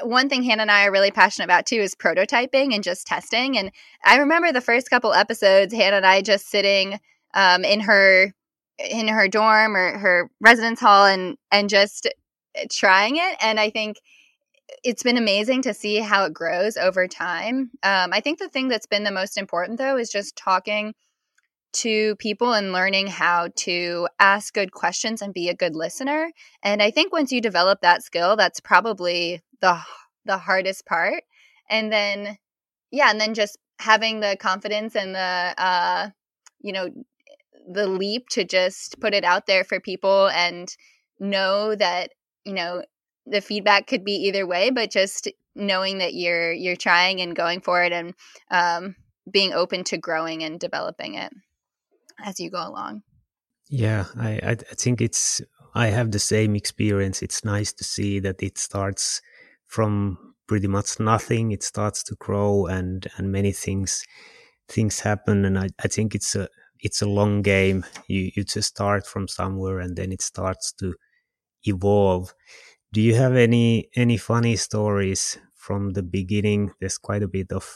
one 0.03 0.29
thing 0.29 0.43
Hannah 0.43 0.63
and 0.63 0.71
I 0.71 0.87
are 0.87 0.93
really 0.93 1.11
passionate 1.11 1.47
about 1.47 1.67
too 1.67 1.77
is 1.77 1.95
prototyping 1.95 2.75
and 2.75 2.83
just 2.83 3.07
testing. 3.07 3.57
And 3.59 3.71
I 4.05 4.17
remember 4.17 4.53
the 4.53 4.61
first 4.61 4.91
couple 4.91 5.13
episodes, 5.13 5.73
Hannah 5.73 5.97
and 5.97 6.07
I 6.07 6.23
just 6.23 6.49
sitting 6.49 7.01
um, 7.35 7.65
in 7.65 7.81
her 7.81 8.33
in 8.79 9.07
her 9.09 9.29
dorm 9.29 9.77
or 9.77 9.99
her 9.99 10.31
residence 10.41 10.81
hall 10.81 11.07
and 11.07 11.37
and 11.51 11.69
just 11.69 12.07
uh, 12.07 12.65
trying 12.71 13.17
it. 13.17 13.37
And 13.41 13.61
I 13.61 13.71
think 13.71 13.99
it's 14.83 15.03
been 15.03 15.19
amazing 15.19 15.63
to 15.63 15.75
see 15.75 15.99
how 15.99 16.25
it 16.25 16.33
grows 16.33 16.77
over 16.77 17.07
time. 17.07 17.71
Um, 17.83 18.13
I 18.13 18.21
think 18.21 18.39
the 18.39 18.49
thing 18.49 18.69
that's 18.69 18.87
been 18.87 19.05
the 19.05 19.11
most 19.11 19.37
important 19.37 19.79
though 19.79 19.97
is 19.97 20.11
just 20.11 20.37
talking 20.37 20.95
to 21.75 22.15
people 22.17 22.53
and 22.53 22.73
learning 22.73 23.09
how 23.09 23.49
to 23.57 24.09
ask 24.21 24.55
good 24.55 24.73
questions 24.73 25.21
and 25.21 25.35
be 25.35 25.49
a 25.49 25.55
good 25.55 25.75
listener. 25.75 26.31
And 26.63 26.81
I 26.83 26.91
think 26.91 27.13
once 27.13 27.33
you 27.33 27.41
develop 27.41 27.81
that 27.81 28.05
skill, 28.05 28.37
that's 28.37 28.61
probably 28.61 29.43
the 29.65 29.81
the 30.27 30.39
hardest 30.39 30.85
part. 30.87 31.23
And 31.71 31.91
then 31.91 32.37
yeah, 32.91 33.11
and 33.11 33.21
then 33.21 33.35
just 33.35 33.59
having 33.79 34.21
the 34.21 34.37
confidence 34.39 34.95
and 34.95 35.15
the 35.15 35.55
uh 35.59 36.11
you 36.61 36.73
know 36.73 36.91
the 37.73 37.87
leap 37.87 38.29
to 38.29 38.45
just 38.45 39.01
put 39.01 39.15
it 39.15 39.25
out 39.25 39.47
there 39.47 39.65
for 39.65 39.81
people 39.81 40.29
and 40.29 40.69
know 41.19 41.75
that 41.75 42.11
you 42.45 42.53
know 42.53 42.83
the 43.27 43.41
feedback 43.41 43.87
could 43.87 44.05
be 44.05 44.13
either 44.13 44.47
way 44.47 44.71
but 44.71 44.91
just 44.91 45.29
knowing 45.55 45.99
that 45.99 46.15
you're 46.15 46.53
you're 46.53 46.77
trying 46.77 47.21
and 47.21 47.35
going 47.35 47.61
for 47.61 47.83
it 47.83 47.93
and 47.93 48.15
um, 48.51 48.95
being 49.31 49.53
open 49.53 49.83
to 49.85 49.97
growing 49.97 50.43
and 50.45 50.61
developing 50.61 51.15
it 51.15 51.33
as 52.23 52.39
you 52.39 52.51
go 52.51 52.59
along. 52.69 53.03
Yeah, 53.71 54.05
I, 54.17 54.41
I 54.43 54.55
think 54.55 55.01
it's 55.01 55.41
I 55.75 55.87
have 55.87 56.11
the 56.11 56.19
same 56.19 56.55
experience. 56.55 57.23
It's 57.23 57.45
nice 57.45 57.73
to 57.73 57.85
see 57.85 58.21
that 58.21 58.43
it 58.43 58.59
starts 58.59 59.23
from 59.75 59.95
pretty 60.49 60.69
much 60.69 60.91
nothing. 61.01 61.53
It 61.53 61.63
starts 61.73 62.03
to 62.05 62.15
grow 62.27 62.67
and 62.67 62.99
and 63.17 63.33
many 63.39 63.53
things 63.53 63.91
things 64.69 65.01
happen. 65.01 65.45
And 65.47 65.59
I, 65.59 65.69
I 65.85 65.89
think 65.89 66.15
it's 66.15 66.35
a 66.37 66.49
it's 66.87 67.03
a 67.03 67.09
long 67.21 67.43
game. 67.43 67.85
You 68.09 68.31
you 68.35 68.45
just 68.45 68.69
start 68.77 69.07
from 69.07 69.29
somewhere 69.29 69.79
and 69.81 69.97
then 69.97 70.13
it 70.13 70.23
starts 70.23 70.73
to 70.81 70.95
evolve. 71.65 72.35
Do 72.93 73.01
you 73.03 73.15
have 73.17 73.37
any 73.37 73.91
any 73.97 74.19
funny 74.19 74.57
stories 74.57 75.39
from 75.55 75.93
the 75.95 76.03
beginning? 76.05 76.73
There's 76.81 76.99
quite 76.99 77.23
a 77.25 77.29
bit 77.39 77.53
of 77.53 77.67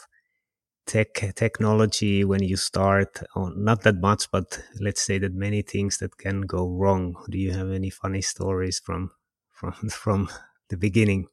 tech 0.86 1.14
technology 1.36 2.24
when 2.24 2.42
you 2.42 2.56
start? 2.56 3.22
Not 3.36 3.82
that 3.84 4.00
much, 4.00 4.28
but 4.32 4.60
let's 4.80 5.02
say 5.02 5.18
that 5.18 5.34
many 5.34 5.62
things 5.62 5.98
that 5.98 6.16
can 6.18 6.42
go 6.42 6.68
wrong. 6.68 7.14
Do 7.30 7.38
you 7.38 7.52
have 7.52 7.70
any 7.70 7.90
funny 7.90 8.22
stories 8.22 8.80
from 8.80 9.10
from 9.52 9.72
from 10.02 10.28
the 10.68 10.76
beginning? 10.76 11.28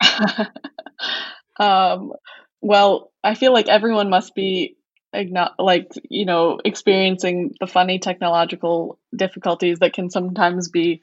um, 1.60 2.12
well, 2.60 3.12
I 3.22 3.34
feel 3.34 3.52
like 3.52 3.68
everyone 3.68 4.10
must 4.10 4.34
be 4.34 4.76
like 5.58 5.88
you 6.08 6.24
know 6.24 6.60
experiencing 6.64 7.52
the 7.58 7.66
funny 7.66 7.98
technological 7.98 8.98
difficulties 9.14 9.80
that 9.80 9.92
can 9.92 10.08
sometimes 10.08 10.68
be 10.68 11.00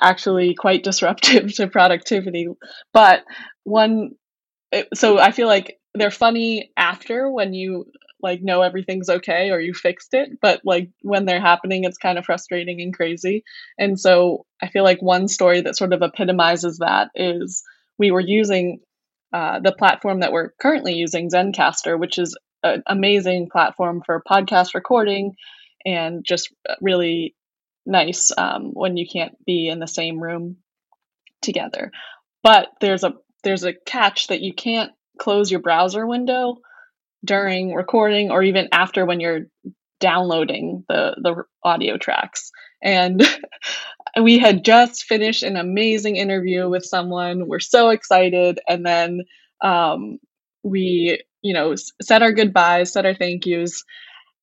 actually 0.00 0.54
quite 0.54 0.82
disruptive 0.82 1.54
to 1.54 1.68
productivity. 1.68 2.48
But 2.92 3.24
one, 3.64 4.10
so 4.94 5.18
I 5.18 5.30
feel 5.30 5.46
like 5.46 5.78
they're 5.94 6.10
funny 6.10 6.72
after 6.76 7.30
when 7.30 7.54
you 7.54 7.86
like 8.22 8.42
know 8.42 8.62
everything's 8.62 9.08
okay 9.08 9.50
or 9.50 9.60
you 9.60 9.74
fixed 9.74 10.14
it 10.14 10.40
but 10.40 10.60
like 10.64 10.88
when 11.02 11.26
they're 11.26 11.40
happening 11.40 11.84
it's 11.84 11.98
kind 11.98 12.18
of 12.18 12.24
frustrating 12.24 12.80
and 12.80 12.94
crazy 12.94 13.44
and 13.78 14.00
so 14.00 14.46
i 14.62 14.68
feel 14.68 14.84
like 14.84 15.02
one 15.02 15.28
story 15.28 15.60
that 15.60 15.76
sort 15.76 15.92
of 15.92 16.00
epitomizes 16.02 16.78
that 16.78 17.10
is 17.14 17.62
we 17.98 18.10
were 18.10 18.20
using 18.20 18.80
uh, 19.32 19.60
the 19.60 19.72
platform 19.72 20.20
that 20.20 20.32
we're 20.32 20.50
currently 20.60 20.94
using 20.94 21.28
zencastr 21.30 21.98
which 21.98 22.18
is 22.18 22.36
an 22.62 22.82
amazing 22.86 23.48
platform 23.50 24.02
for 24.04 24.22
podcast 24.28 24.74
recording 24.74 25.34
and 25.84 26.24
just 26.24 26.52
really 26.80 27.34
nice 27.86 28.32
um, 28.36 28.72
when 28.72 28.96
you 28.96 29.06
can't 29.10 29.32
be 29.46 29.68
in 29.68 29.78
the 29.78 29.86
same 29.86 30.20
room 30.20 30.56
together. 31.40 31.92
But 32.42 32.68
there's 32.80 33.04
a 33.04 33.14
there's 33.44 33.64
a 33.64 33.74
catch 33.86 34.26
that 34.26 34.40
you 34.40 34.52
can't 34.52 34.90
close 35.18 35.50
your 35.50 35.60
browser 35.60 36.06
window 36.06 36.56
during 37.24 37.72
recording 37.74 38.30
or 38.30 38.42
even 38.42 38.68
after 38.72 39.06
when 39.06 39.20
you're 39.20 39.46
downloading 40.00 40.84
the 40.88 41.16
the 41.22 41.44
audio 41.64 41.96
tracks. 41.96 42.50
And 42.82 43.22
we 44.22 44.38
had 44.38 44.64
just 44.64 45.04
finished 45.04 45.42
an 45.42 45.56
amazing 45.56 46.16
interview 46.16 46.68
with 46.68 46.84
someone. 46.84 47.48
We're 47.48 47.60
so 47.60 47.90
excited, 47.90 48.60
and 48.68 48.84
then 48.84 49.22
um, 49.62 50.18
we 50.62 51.22
you 51.42 51.54
know 51.54 51.74
said 52.02 52.22
our 52.22 52.32
goodbyes, 52.32 52.92
said 52.92 53.06
our 53.06 53.14
thank 53.14 53.46
yous, 53.46 53.84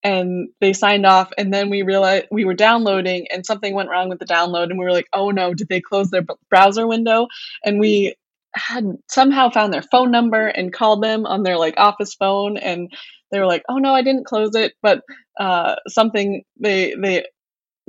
and 0.03 0.49
they 0.61 0.73
signed 0.73 1.05
off. 1.05 1.31
And 1.37 1.53
then 1.53 1.69
we 1.69 1.81
realized 1.81 2.27
we 2.31 2.45
were 2.45 2.53
downloading 2.53 3.27
and 3.31 3.45
something 3.45 3.73
went 3.73 3.89
wrong 3.89 4.09
with 4.09 4.19
the 4.19 4.25
download. 4.25 4.65
And 4.69 4.77
we 4.77 4.85
were 4.85 4.91
like 4.91 5.07
oh 5.13 5.31
no 5.31 5.53
did 5.53 5.69
they 5.69 5.81
close 5.81 6.09
their 6.09 6.25
browser 6.49 6.87
window? 6.87 7.27
And 7.63 7.79
we 7.79 8.15
had 8.55 8.85
somehow 9.09 9.49
found 9.49 9.73
their 9.73 9.81
phone 9.81 10.11
number 10.11 10.47
and 10.47 10.73
called 10.73 11.03
them 11.03 11.25
on 11.25 11.43
their 11.43 11.57
like 11.57 11.75
office 11.77 12.13
phone. 12.13 12.57
And 12.57 12.91
they 13.33 13.39
were 13.39 13.47
like 13.47 13.63
oh 13.69 13.79
no 13.79 13.95
i 13.95 14.03
didn't 14.03 14.27
close 14.27 14.55
it 14.55 14.75
but 14.83 15.03
uh, 15.41 15.75
something 15.89 16.43
they 16.61 16.95
they 16.95 17.25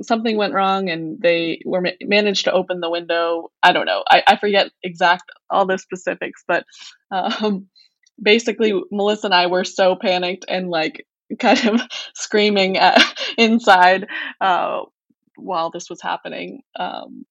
something 0.03 0.37
went 0.37 0.53
wrong 0.53 0.89
and 0.89 1.21
they 1.21 1.59
were 1.65 1.81
ma- 1.81 1.91
managed 2.03 2.45
to 2.45 2.53
open 2.53 2.81
the 2.81 2.89
window 2.91 3.49
i 3.63 3.73
don't 3.73 3.87
know 3.87 4.03
i, 4.09 4.23
I 4.27 4.37
forget 4.37 4.71
exact 4.83 5.23
all 5.49 5.65
the 5.67 5.77
specifics 5.79 6.43
but 6.47 6.65
um, 7.11 7.67
basically 8.21 8.73
melissa 8.91 9.27
and 9.27 9.35
i 9.35 9.47
were 9.47 9.65
so 9.65 9.95
panicked 9.95 10.45
and 10.49 10.69
like 10.69 11.05
kind 11.39 11.65
of 11.67 11.81
screaming 12.15 12.77
at, 12.77 13.01
inside 13.37 14.07
uh, 14.41 14.81
while 15.37 15.71
this 15.71 15.89
was 15.89 16.01
happening. 16.01 16.61
Um, 16.79 17.25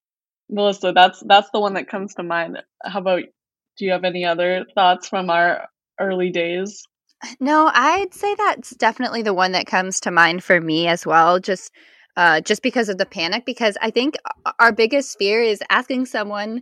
Melissa, 0.49 0.91
that's 0.93 1.21
that's 1.25 1.49
the 1.51 1.59
one 1.59 1.75
that 1.75 1.89
comes 1.89 2.15
to 2.15 2.23
mind. 2.23 2.59
How 2.83 2.99
about? 2.99 3.23
Do 3.77 3.85
you 3.85 3.91
have 3.91 4.05
any 4.05 4.25
other 4.25 4.65
thoughts 4.75 5.09
from 5.09 5.29
our 5.29 5.67
early 5.99 6.31
days? 6.31 6.83
No, 7.39 7.71
I'd 7.73 8.13
say 8.13 8.35
that's 8.35 8.71
definitely 8.71 9.21
the 9.21 9.33
one 9.33 9.53
that 9.53 9.67
comes 9.67 9.99
to 10.01 10.11
mind 10.11 10.43
for 10.43 10.59
me 10.61 10.87
as 10.87 11.05
well. 11.05 11.39
Just 11.39 11.71
uh, 12.17 12.41
just 12.41 12.61
because 12.61 12.87
of 12.87 12.97
the 12.97 13.05
panic, 13.05 13.45
because 13.45 13.77
I 13.81 13.91
think 13.91 14.15
our 14.59 14.71
biggest 14.71 15.17
fear 15.17 15.41
is 15.41 15.61
asking 15.69 16.05
someone 16.05 16.61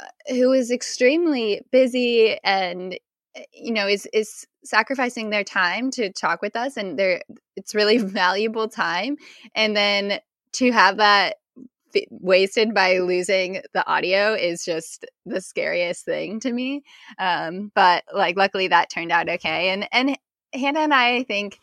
uh, 0.00 0.34
who 0.34 0.52
is 0.52 0.70
extremely 0.70 1.60
busy 1.70 2.38
and 2.44 2.96
Eh, 3.36 3.44
you 3.52 3.72
know 3.72 3.86
is 3.86 4.06
is 4.12 4.46
sacrificing 4.64 5.30
their 5.30 5.44
time 5.44 5.90
to 5.90 6.10
talk 6.12 6.42
with 6.42 6.56
us 6.56 6.76
and 6.76 6.98
they 6.98 7.20
it's 7.56 7.74
really 7.74 7.98
valuable 8.22 8.68
time 8.68 9.16
and 9.54 9.76
then 9.76 10.18
to 10.52 10.72
have 10.72 10.96
that 10.96 11.36
wasted 12.10 12.74
by 12.74 12.98
losing 12.98 13.60
the 13.72 13.86
audio 13.86 14.34
is 14.34 14.64
just 14.64 15.06
the 15.24 15.40
scariest 15.40 16.04
thing 16.04 16.40
to 16.40 16.52
me 16.52 16.82
um, 17.18 17.70
but 17.74 18.04
like 18.14 18.36
luckily 18.36 18.68
that 18.68 18.90
turned 18.90 19.12
out 19.12 19.28
okay 19.28 19.70
and 19.70 19.88
and 19.92 20.16
hannah 20.54 20.80
and 20.80 20.94
i 20.94 21.16
i 21.16 21.22
think 21.24 21.58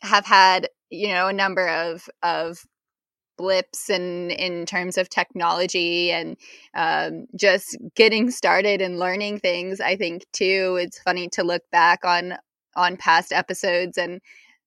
have 0.00 0.26
had 0.26 0.68
you 0.90 1.08
know 1.08 1.28
a 1.28 1.32
number 1.32 1.68
of 1.68 2.08
of 2.22 2.64
blips 3.36 3.90
and 3.90 4.32
in 4.32 4.66
terms 4.66 4.96
of 4.96 5.08
technology 5.08 6.10
and 6.10 6.36
um, 6.74 7.26
just 7.36 7.76
getting 7.94 8.30
started 8.30 8.80
and 8.80 8.98
learning 8.98 9.38
things. 9.38 9.80
I 9.80 9.96
think 9.96 10.24
too 10.32 10.78
it's 10.80 10.98
funny 11.00 11.28
to 11.30 11.44
look 11.44 11.62
back 11.70 12.04
on 12.04 12.36
on 12.76 12.96
past 12.96 13.32
episodes 13.32 13.96
and 13.96 14.20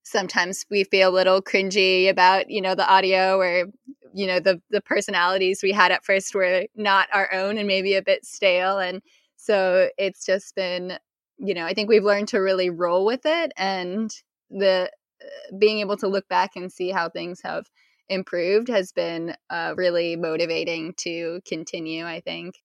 sometimes 0.09 0.65
we 0.69 0.83
feel 0.83 1.09
a 1.09 1.11
little 1.11 1.41
cringy 1.41 2.09
about 2.09 2.49
you 2.49 2.61
know 2.61 2.75
the 2.75 2.87
audio 2.87 3.37
or 3.37 3.65
you 4.13 4.27
know 4.27 4.39
the 4.39 4.61
the 4.69 4.81
personalities 4.81 5.61
we 5.61 5.71
had 5.71 5.91
at 5.91 6.05
first 6.05 6.33
were 6.33 6.65
not 6.75 7.07
our 7.13 7.31
own 7.33 7.57
and 7.57 7.67
maybe 7.67 7.95
a 7.95 8.01
bit 8.01 8.25
stale 8.25 8.79
and 8.79 9.01
so 9.35 9.89
it's 9.97 10.25
just 10.25 10.55
been 10.55 10.97
you 11.37 11.53
know 11.53 11.65
i 11.65 11.73
think 11.73 11.89
we've 11.89 12.03
learned 12.03 12.27
to 12.27 12.39
really 12.39 12.69
roll 12.69 13.05
with 13.05 13.21
it 13.25 13.51
and 13.57 14.11
the 14.49 14.89
uh, 15.21 15.57
being 15.57 15.79
able 15.79 15.97
to 15.97 16.07
look 16.07 16.27
back 16.27 16.55
and 16.55 16.71
see 16.71 16.89
how 16.89 17.09
things 17.09 17.41
have 17.43 17.65
improved 18.09 18.67
has 18.67 18.91
been 18.91 19.35
uh, 19.49 19.73
really 19.77 20.15
motivating 20.15 20.93
to 20.97 21.41
continue, 21.45 22.05
I 22.05 22.19
think. 22.21 22.55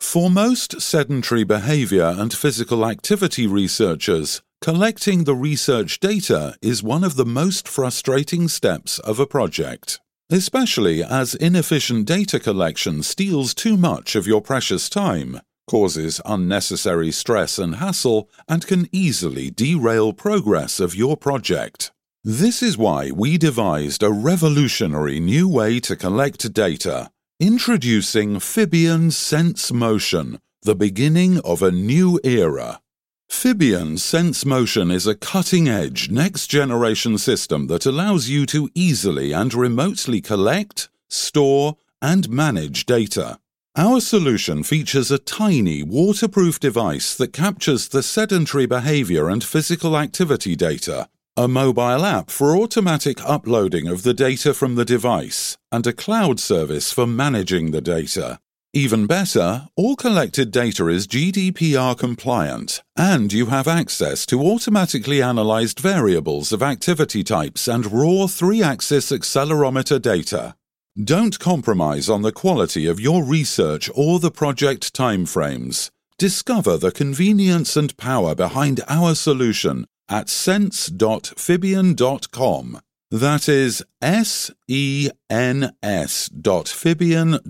For 0.00 0.30
most 0.30 0.80
sedentary 0.80 1.44
behavior 1.44 2.14
and 2.16 2.32
physical 2.32 2.86
activity 2.86 3.46
researchers, 3.46 4.40
collecting 4.60 5.24
the 5.24 5.34
research 5.34 6.00
data 6.00 6.54
is 6.60 6.82
one 6.82 7.02
of 7.02 7.16
the 7.16 7.24
most 7.24 7.66
frustrating 7.66 8.46
steps 8.46 8.98
of 8.98 9.18
a 9.18 9.26
project, 9.26 9.98
especially 10.30 11.02
as 11.02 11.34
inefficient 11.34 12.06
data 12.06 12.38
collection 12.38 13.02
steals 13.02 13.54
too 13.54 13.78
much 13.78 14.14
of 14.14 14.26
your 14.26 14.42
precious 14.42 14.90
time, 14.90 15.40
causes 15.66 16.20
unnecessary 16.26 17.10
stress 17.10 17.58
and 17.58 17.76
hassle, 17.76 18.28
and 18.48 18.66
can 18.66 18.86
easily 18.92 19.50
derail 19.50 20.12
progress 20.12 20.78
of 20.78 20.94
your 20.94 21.16
project. 21.16 21.90
This 22.22 22.62
is 22.62 22.76
why 22.76 23.10
we 23.10 23.38
devised 23.38 24.02
a 24.02 24.10
revolutionary 24.10 25.20
new 25.20 25.48
way 25.48 25.80
to 25.80 25.96
collect 25.96 26.52
data, 26.52 27.10
introducing 27.40 28.34
Fibion 28.34 29.10
Sense 29.10 29.72
Motion, 29.72 30.38
the 30.62 30.74
beginning 30.74 31.40
of 31.46 31.62
a 31.62 31.70
new 31.70 32.20
era. 32.22 32.82
Fibion 33.30 33.98
Sense 33.98 34.44
Motion 34.44 34.90
is 34.90 35.06
a 35.06 35.14
cutting 35.14 35.68
edge, 35.68 36.10
next 36.10 36.48
generation 36.48 37.16
system 37.16 37.68
that 37.68 37.86
allows 37.86 38.28
you 38.28 38.44
to 38.46 38.68
easily 38.74 39.32
and 39.32 39.54
remotely 39.54 40.20
collect, 40.20 40.90
store, 41.08 41.76
and 42.02 42.28
manage 42.28 42.84
data. 42.84 43.38
Our 43.76 44.00
solution 44.00 44.62
features 44.62 45.10
a 45.10 45.18
tiny 45.18 45.82
waterproof 45.82 46.60
device 46.60 47.14
that 47.14 47.32
captures 47.32 47.88
the 47.88 48.02
sedentary 48.02 48.66
behavior 48.66 49.30
and 49.30 49.42
physical 49.42 49.96
activity 49.96 50.54
data 50.54 51.08
a 51.36 51.48
mobile 51.48 52.04
app 52.04 52.28
for 52.28 52.54
automatic 52.54 53.18
uploading 53.24 53.86
of 53.86 54.02
the 54.02 54.12
data 54.12 54.52
from 54.52 54.74
the 54.74 54.84
device, 54.84 55.56
and 55.72 55.86
a 55.86 55.92
cloud 55.92 56.38
service 56.38 56.92
for 56.92 57.06
managing 57.06 57.70
the 57.70 57.80
data. 57.80 58.38
Even 58.72 59.08
better, 59.08 59.66
all 59.74 59.96
collected 59.96 60.52
data 60.52 60.86
is 60.86 61.08
GDPR 61.08 61.98
compliant, 61.98 62.84
and 62.96 63.32
you 63.32 63.46
have 63.46 63.66
access 63.66 64.24
to 64.26 64.40
automatically 64.40 65.20
analyzed 65.20 65.80
variables 65.80 66.52
of 66.52 66.62
activity 66.62 67.24
types 67.24 67.66
and 67.66 67.90
raw 67.90 68.28
3 68.28 68.62
axis 68.62 69.10
accelerometer 69.10 70.00
data. 70.00 70.54
Don't 71.02 71.40
compromise 71.40 72.08
on 72.08 72.22
the 72.22 72.30
quality 72.30 72.86
of 72.86 73.00
your 73.00 73.24
research 73.24 73.90
or 73.92 74.20
the 74.20 74.30
project 74.30 74.94
timeframes. 74.94 75.90
Discover 76.16 76.76
the 76.76 76.92
convenience 76.92 77.76
and 77.76 77.96
power 77.96 78.36
behind 78.36 78.82
our 78.86 79.16
solution 79.16 79.84
at 80.08 80.28
sense.fibion.com. 80.28 82.80
That 83.10 83.48
is 83.48 83.84
S 84.00 84.52
E 84.68 85.10
N 85.28 85.72
S 85.82 86.28
dot 86.28 86.72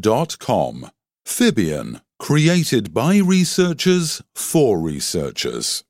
dot 0.01 0.39
com. 0.39 0.91
Fibion, 1.27 2.01
created 2.19 2.93
by 2.93 3.19
researchers 3.19 4.23
for 4.35 4.81
researchers. 4.81 5.85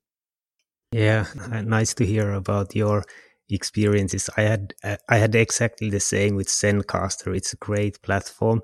Yeah, 0.92 1.26
nice 1.64 1.94
to 1.94 2.06
hear 2.06 2.32
about 2.32 2.74
your 2.74 3.04
experiences. 3.48 4.30
I 4.36 4.42
had 4.42 4.74
I 5.08 5.16
had 5.16 5.34
exactly 5.34 5.90
the 5.90 6.00
same 6.00 6.36
with 6.36 6.48
Zencastr. 6.48 7.36
It's 7.36 7.52
a 7.52 7.56
great 7.56 8.02
platform, 8.02 8.62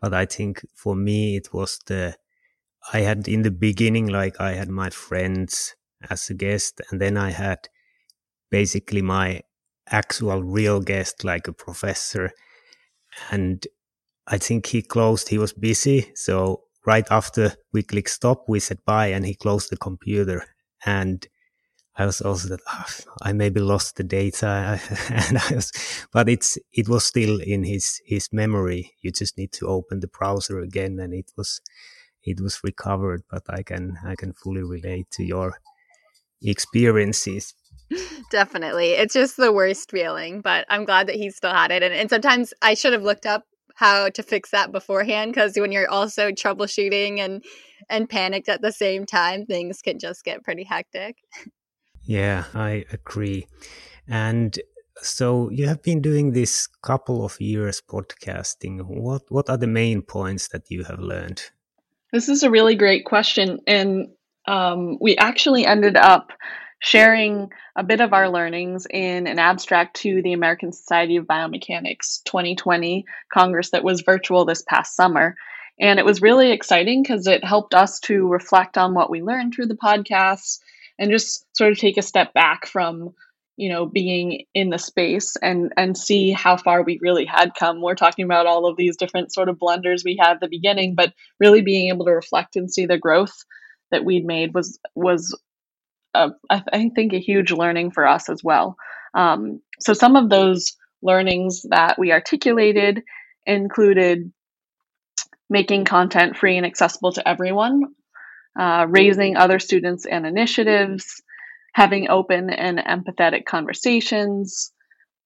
but 0.00 0.14
I 0.14 0.26
think 0.26 0.64
for 0.74 0.94
me 0.94 1.36
it 1.36 1.52
was 1.52 1.80
the 1.86 2.16
I 2.92 3.00
had 3.00 3.26
in 3.26 3.42
the 3.42 3.50
beginning 3.50 4.06
like 4.06 4.40
I 4.40 4.52
had 4.54 4.68
my 4.68 4.90
friends 4.90 5.74
as 6.08 6.30
a 6.30 6.34
guest, 6.34 6.80
and 6.90 7.00
then 7.00 7.16
I 7.16 7.30
had 7.30 7.68
basically 8.50 9.02
my 9.02 9.42
actual 9.88 10.42
real 10.42 10.80
guest, 10.80 11.24
like 11.24 11.48
a 11.48 11.52
professor, 11.52 12.30
and 13.30 13.66
I 14.26 14.38
think 14.38 14.66
he 14.66 14.82
closed. 14.82 15.28
He 15.28 15.38
was 15.38 15.52
busy, 15.52 16.12
so 16.14 16.64
right 16.84 17.06
after 17.10 17.54
we 17.72 17.82
click 17.82 18.08
stop, 18.08 18.44
we 18.48 18.60
said 18.60 18.84
bye, 18.84 19.08
and 19.08 19.24
he 19.24 19.34
closed 19.34 19.70
the 19.70 19.76
computer, 19.76 20.44
and 20.84 21.26
I 21.98 22.04
was 22.04 22.20
also 22.20 22.48
that 22.48 22.60
oh, 22.68 22.84
I 23.22 23.32
maybe 23.32 23.60
lost 23.60 23.96
the 23.96 24.04
data, 24.04 24.78
and 25.08 25.38
I 25.38 25.54
was, 25.54 25.72
but 26.12 26.28
it's 26.28 26.58
it 26.72 26.88
was 26.88 27.04
still 27.04 27.40
in 27.40 27.64
his 27.64 28.00
his 28.04 28.28
memory. 28.32 28.92
You 29.00 29.12
just 29.12 29.38
need 29.38 29.52
to 29.52 29.66
open 29.68 30.00
the 30.00 30.08
browser 30.08 30.60
again, 30.60 30.98
and 31.00 31.14
it 31.14 31.32
was 31.36 31.60
it 32.22 32.40
was 32.40 32.60
recovered. 32.62 33.22
But 33.30 33.44
I 33.48 33.62
can 33.62 33.98
I 34.04 34.14
can 34.14 34.34
fully 34.34 34.62
relate 34.62 35.10
to 35.12 35.24
your 35.24 35.58
experiences. 36.42 37.54
Definitely, 38.30 38.90
it's 38.92 39.14
just 39.14 39.38
the 39.38 39.52
worst 39.52 39.90
feeling. 39.90 40.42
But 40.42 40.66
I'm 40.68 40.84
glad 40.84 41.06
that 41.06 41.16
he 41.16 41.30
still 41.30 41.52
had 41.52 41.70
it, 41.70 41.82
and, 41.82 41.94
and 41.94 42.10
sometimes 42.10 42.52
I 42.60 42.74
should 42.74 42.92
have 42.92 43.04
looked 43.04 43.24
up 43.24 43.44
how 43.76 44.08
to 44.08 44.22
fix 44.22 44.50
that 44.50 44.72
beforehand 44.72 45.32
because 45.32 45.56
when 45.56 45.70
you're 45.70 45.88
also 45.88 46.30
troubleshooting 46.30 47.20
and 47.20 47.44
and 47.88 48.08
panicked 48.08 48.48
at 48.48 48.62
the 48.62 48.72
same 48.72 49.06
time, 49.06 49.44
things 49.44 49.80
can 49.82 49.98
just 49.98 50.24
get 50.24 50.42
pretty 50.42 50.64
hectic. 50.64 51.18
Yeah, 52.02 52.44
I 52.54 52.84
agree. 52.90 53.46
And 54.08 54.58
so 55.02 55.50
you 55.50 55.68
have 55.68 55.82
been 55.82 56.00
doing 56.00 56.32
this 56.32 56.66
couple 56.82 57.24
of 57.24 57.38
years 57.40 57.82
podcasting. 57.82 58.80
What 58.86 59.22
what 59.28 59.50
are 59.50 59.58
the 59.58 59.66
main 59.66 60.02
points 60.02 60.48
that 60.48 60.70
you 60.70 60.84
have 60.84 60.98
learned? 60.98 61.42
This 62.12 62.28
is 62.28 62.42
a 62.42 62.50
really 62.50 62.76
great 62.76 63.04
question, 63.04 63.60
and 63.66 64.08
um, 64.48 64.96
we 65.00 65.16
actually 65.18 65.66
ended 65.66 65.96
up 65.96 66.30
sharing 66.78 67.50
a 67.74 67.82
bit 67.82 68.00
of 68.00 68.12
our 68.12 68.28
learnings 68.28 68.86
in 68.90 69.26
an 69.26 69.38
abstract 69.38 69.96
to 69.96 70.22
the 70.22 70.32
American 70.32 70.72
Society 70.72 71.16
of 71.16 71.26
Biomechanics 71.26 72.22
2020 72.24 73.04
Congress 73.32 73.70
that 73.70 73.84
was 73.84 74.02
virtual 74.02 74.44
this 74.44 74.62
past 74.62 74.94
summer. 74.94 75.36
And 75.80 75.98
it 75.98 76.04
was 76.04 76.22
really 76.22 76.52
exciting 76.52 77.02
because 77.02 77.26
it 77.26 77.44
helped 77.44 77.74
us 77.74 78.00
to 78.00 78.28
reflect 78.28 78.78
on 78.78 78.94
what 78.94 79.10
we 79.10 79.22
learned 79.22 79.54
through 79.54 79.66
the 79.66 79.74
podcast 79.74 80.58
and 80.98 81.10
just 81.10 81.44
sort 81.56 81.72
of 81.72 81.78
take 81.78 81.96
a 81.96 82.02
step 82.02 82.32
back 82.32 82.66
from 82.66 83.14
you 83.56 83.70
know 83.70 83.86
being 83.86 84.44
in 84.54 84.70
the 84.70 84.78
space 84.78 85.36
and 85.36 85.72
and 85.76 85.96
see 85.96 86.30
how 86.30 86.56
far 86.56 86.82
we 86.82 86.98
really 87.00 87.24
had 87.24 87.54
come 87.58 87.80
we're 87.80 87.94
talking 87.94 88.24
about 88.24 88.46
all 88.46 88.66
of 88.66 88.76
these 88.76 88.98
different 88.98 89.32
sort 89.32 89.48
of 89.48 89.58
blunders 89.58 90.04
we 90.04 90.18
had 90.20 90.32
at 90.34 90.40
the 90.40 90.48
beginning 90.48 90.94
but 90.94 91.14
really 91.40 91.62
being 91.62 91.88
able 91.88 92.04
to 92.04 92.12
reflect 92.12 92.56
and 92.56 92.70
see 92.70 92.84
the 92.84 92.98
growth 92.98 93.44
that 93.90 94.04
we'd 94.04 94.26
made 94.26 94.52
was 94.52 94.78
was 94.94 95.38
a, 96.50 96.60
I 96.72 96.90
think 96.94 97.12
a 97.12 97.20
huge 97.20 97.52
learning 97.52 97.90
for 97.92 98.06
us 98.06 98.28
as 98.28 98.42
well 98.42 98.76
um, 99.14 99.60
so 99.80 99.92
some 99.92 100.16
of 100.16 100.30
those 100.30 100.76
learnings 101.02 101.62
that 101.70 101.98
we 101.98 102.12
articulated 102.12 103.02
included 103.44 104.32
making 105.48 105.84
content 105.84 106.36
free 106.36 106.56
and 106.56 106.66
accessible 106.66 107.12
to 107.12 107.28
everyone 107.28 107.82
uh, 108.58 108.86
raising 108.88 109.36
other 109.36 109.58
students 109.58 110.06
and 110.06 110.26
initiatives, 110.26 111.22
having 111.74 112.08
open 112.08 112.50
and 112.50 112.78
empathetic 112.78 113.44
conversations. 113.44 114.72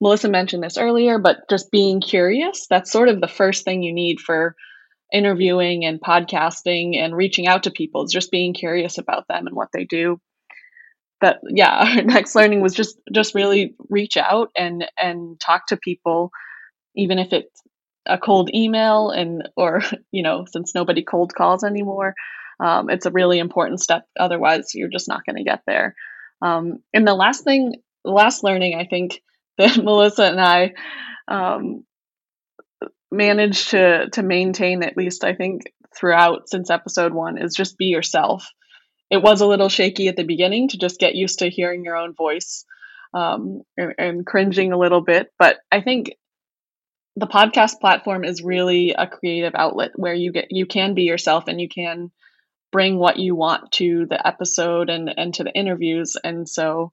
Melissa 0.00 0.28
mentioned 0.28 0.62
this 0.62 0.78
earlier, 0.78 1.18
but 1.18 1.48
just 1.48 1.70
being 1.70 2.00
curious, 2.00 2.66
that's 2.68 2.90
sort 2.90 3.08
of 3.08 3.20
the 3.20 3.28
first 3.28 3.64
thing 3.64 3.82
you 3.82 3.92
need 3.92 4.18
for 4.20 4.56
interviewing 5.12 5.84
and 5.84 6.00
podcasting 6.00 6.96
and 6.96 7.16
reaching 7.16 7.46
out 7.46 7.64
to 7.64 7.70
people 7.70 8.04
is 8.04 8.12
just 8.12 8.30
being 8.30 8.54
curious 8.54 8.98
about 8.98 9.26
them 9.28 9.46
and 9.46 9.56
what 9.56 9.68
they 9.72 9.84
do. 9.84 10.20
But 11.20 11.40
yeah, 11.48 11.96
our 11.96 12.02
next 12.02 12.34
learning 12.34 12.60
was 12.62 12.74
just 12.74 12.98
just 13.12 13.34
really 13.34 13.74
reach 13.88 14.16
out 14.16 14.50
and 14.56 14.86
and 14.98 15.38
talk 15.40 15.66
to 15.68 15.76
people, 15.76 16.30
even 16.96 17.18
if 17.18 17.32
it's 17.32 17.62
a 18.06 18.18
cold 18.18 18.50
email 18.54 19.10
and 19.10 19.48
or 19.56 19.82
you 20.12 20.22
know 20.22 20.44
since 20.50 20.74
nobody 20.74 21.02
cold 21.02 21.34
calls 21.34 21.64
anymore 21.64 22.14
um, 22.60 22.90
it's 22.90 23.06
a 23.06 23.10
really 23.10 23.38
important 23.38 23.80
step. 23.80 24.04
Otherwise, 24.18 24.74
you're 24.74 24.90
just 24.90 25.08
not 25.08 25.24
going 25.24 25.36
to 25.36 25.44
get 25.44 25.62
there. 25.66 25.94
Um, 26.42 26.78
and 26.92 27.08
the 27.08 27.14
last 27.14 27.42
thing, 27.42 27.76
last 28.04 28.44
learning, 28.44 28.74
I 28.78 28.84
think 28.84 29.22
that 29.58 29.82
Melissa 29.82 30.24
and 30.24 30.40
I 30.40 30.72
um, 31.26 31.84
managed 33.10 33.70
to 33.70 34.08
to 34.10 34.22
maintain 34.22 34.82
at 34.82 34.96
least, 34.96 35.24
I 35.24 35.34
think, 35.34 35.62
throughout 35.98 36.48
since 36.48 36.70
episode 36.70 37.12
one 37.14 37.38
is 37.38 37.54
just 37.54 37.78
be 37.78 37.86
yourself. 37.86 38.46
It 39.10 39.22
was 39.22 39.40
a 39.40 39.46
little 39.46 39.68
shaky 39.68 40.08
at 40.08 40.16
the 40.16 40.24
beginning 40.24 40.68
to 40.68 40.78
just 40.78 41.00
get 41.00 41.14
used 41.14 41.40
to 41.40 41.50
hearing 41.50 41.84
your 41.84 41.96
own 41.96 42.14
voice 42.14 42.64
um, 43.12 43.62
and, 43.76 43.94
and 43.98 44.26
cringing 44.26 44.72
a 44.72 44.78
little 44.78 45.00
bit, 45.00 45.32
but 45.38 45.58
I 45.72 45.80
think 45.80 46.12
the 47.16 47.26
podcast 47.26 47.80
platform 47.80 48.24
is 48.24 48.42
really 48.42 48.92
a 48.92 49.06
creative 49.06 49.54
outlet 49.54 49.92
where 49.96 50.14
you 50.14 50.32
get 50.32 50.46
you 50.50 50.66
can 50.66 50.94
be 50.94 51.02
yourself 51.02 51.44
and 51.48 51.60
you 51.60 51.68
can 51.68 52.10
bring 52.72 52.96
what 52.98 53.18
you 53.18 53.34
want 53.34 53.72
to 53.72 54.06
the 54.06 54.26
episode 54.26 54.90
and 54.90 55.12
and 55.16 55.34
to 55.34 55.44
the 55.44 55.52
interviews 55.52 56.16
and 56.22 56.48
so 56.48 56.92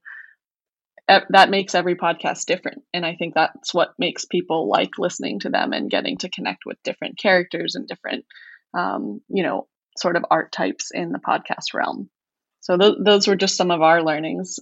that 1.30 1.48
makes 1.48 1.74
every 1.74 1.94
podcast 1.94 2.44
different 2.46 2.82
and 2.92 3.06
i 3.06 3.14
think 3.14 3.34
that's 3.34 3.72
what 3.72 3.94
makes 3.98 4.24
people 4.24 4.68
like 4.68 4.98
listening 4.98 5.38
to 5.40 5.48
them 5.48 5.72
and 5.72 5.90
getting 5.90 6.18
to 6.18 6.28
connect 6.28 6.66
with 6.66 6.82
different 6.82 7.16
characters 7.16 7.74
and 7.74 7.88
different 7.88 8.24
um, 8.74 9.22
you 9.28 9.42
know 9.42 9.66
sort 10.00 10.16
of 10.16 10.24
art 10.30 10.52
types 10.52 10.90
in 10.92 11.12
the 11.12 11.18
podcast 11.18 11.74
realm 11.74 12.08
so 12.60 12.76
th- 12.76 12.96
those 13.04 13.26
were 13.26 13.36
just 13.36 13.56
some 13.56 13.70
of 13.70 13.82
our 13.82 14.02
learnings 14.02 14.58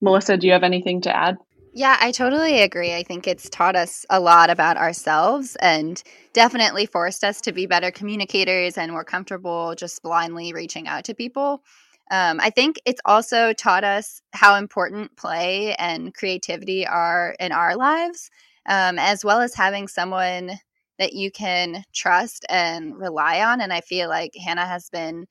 melissa 0.00 0.36
do 0.36 0.46
you 0.46 0.52
have 0.52 0.62
anything 0.62 1.00
to 1.00 1.14
add 1.14 1.36
yeah, 1.72 1.96
I 2.00 2.10
totally 2.10 2.62
agree. 2.62 2.94
I 2.94 3.04
think 3.04 3.28
it's 3.28 3.48
taught 3.48 3.76
us 3.76 4.04
a 4.10 4.18
lot 4.18 4.50
about 4.50 4.76
ourselves 4.76 5.56
and 5.60 6.02
definitely 6.32 6.86
forced 6.86 7.22
us 7.22 7.40
to 7.42 7.52
be 7.52 7.66
better 7.66 7.92
communicators 7.92 8.76
and 8.76 8.90
more 8.90 9.04
comfortable 9.04 9.74
just 9.76 10.02
blindly 10.02 10.52
reaching 10.52 10.88
out 10.88 11.04
to 11.04 11.14
people. 11.14 11.62
Um, 12.10 12.40
I 12.40 12.50
think 12.50 12.80
it's 12.84 13.00
also 13.04 13.52
taught 13.52 13.84
us 13.84 14.20
how 14.32 14.56
important 14.56 15.16
play 15.16 15.76
and 15.76 16.12
creativity 16.12 16.84
are 16.84 17.36
in 17.38 17.52
our 17.52 17.76
lives, 17.76 18.30
um, 18.68 18.98
as 18.98 19.24
well 19.24 19.40
as 19.40 19.54
having 19.54 19.86
someone 19.86 20.58
that 21.00 21.14
you 21.14 21.32
can 21.32 21.82
trust 21.92 22.44
and 22.48 22.96
rely 22.96 23.40
on. 23.40 23.60
And 23.60 23.72
I 23.72 23.80
feel 23.80 24.08
like 24.08 24.32
Hannah 24.36 24.66
has 24.66 24.88
been 24.90 25.26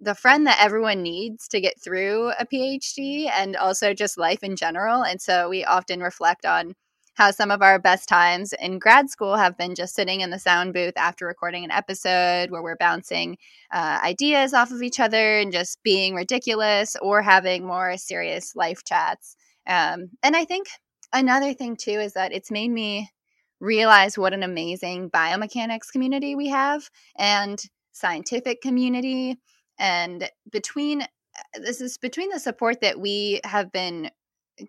the 0.00 0.14
friend 0.14 0.46
that 0.46 0.58
everyone 0.60 1.02
needs 1.02 1.46
to 1.48 1.60
get 1.60 1.80
through 1.82 2.32
a 2.38 2.44
PhD 2.44 3.30
and 3.32 3.56
also 3.56 3.94
just 3.94 4.18
life 4.18 4.42
in 4.42 4.56
general. 4.56 5.04
And 5.04 5.22
so 5.22 5.48
we 5.48 5.64
often 5.64 6.00
reflect 6.00 6.44
on 6.44 6.74
how 7.14 7.30
some 7.30 7.52
of 7.52 7.62
our 7.62 7.78
best 7.78 8.08
times 8.08 8.52
in 8.60 8.80
grad 8.80 9.08
school 9.08 9.36
have 9.36 9.56
been 9.56 9.76
just 9.76 9.94
sitting 9.94 10.20
in 10.20 10.30
the 10.30 10.38
sound 10.38 10.74
booth 10.74 10.94
after 10.96 11.26
recording 11.26 11.64
an 11.64 11.70
episode 11.70 12.50
where 12.50 12.62
we're 12.62 12.76
bouncing 12.76 13.38
uh, 13.72 14.00
ideas 14.02 14.52
off 14.52 14.72
of 14.72 14.82
each 14.82 14.98
other 14.98 15.38
and 15.38 15.52
just 15.52 15.80
being 15.84 16.16
ridiculous 16.16 16.96
or 17.00 17.22
having 17.22 17.64
more 17.64 17.96
serious 17.96 18.56
life 18.56 18.82
chats. 18.84 19.36
Um, 19.64 20.10
and 20.24 20.34
I 20.34 20.44
think 20.44 20.66
another 21.12 21.54
thing 21.54 21.76
too 21.76 22.00
is 22.00 22.14
that 22.14 22.32
it's 22.32 22.50
made 22.50 22.72
me 22.72 23.08
realize 23.64 24.18
what 24.18 24.34
an 24.34 24.42
amazing 24.42 25.10
biomechanics 25.10 25.90
community 25.90 26.34
we 26.34 26.48
have 26.48 26.88
and 27.16 27.60
scientific 27.92 28.60
community. 28.60 29.38
And 29.78 30.28
between 30.50 31.02
uh, 31.02 31.06
this 31.60 31.80
is 31.80 31.98
between 31.98 32.30
the 32.30 32.38
support 32.38 32.80
that 32.82 33.00
we 33.00 33.40
have 33.44 33.72
been 33.72 34.10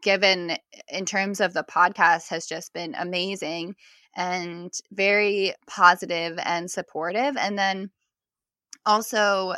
given 0.02 0.58
in 0.88 1.06
terms 1.06 1.40
of 1.40 1.54
the 1.54 1.66
podcast 1.70 2.30
has 2.30 2.48
just 2.48 2.74
been 2.74 2.96
amazing 2.98 3.76
and 4.16 4.74
very 4.92 5.54
positive 5.68 6.40
and 6.44 6.72
supportive. 6.72 7.38
And 7.38 7.58
then 7.58 7.92
also 8.86 9.54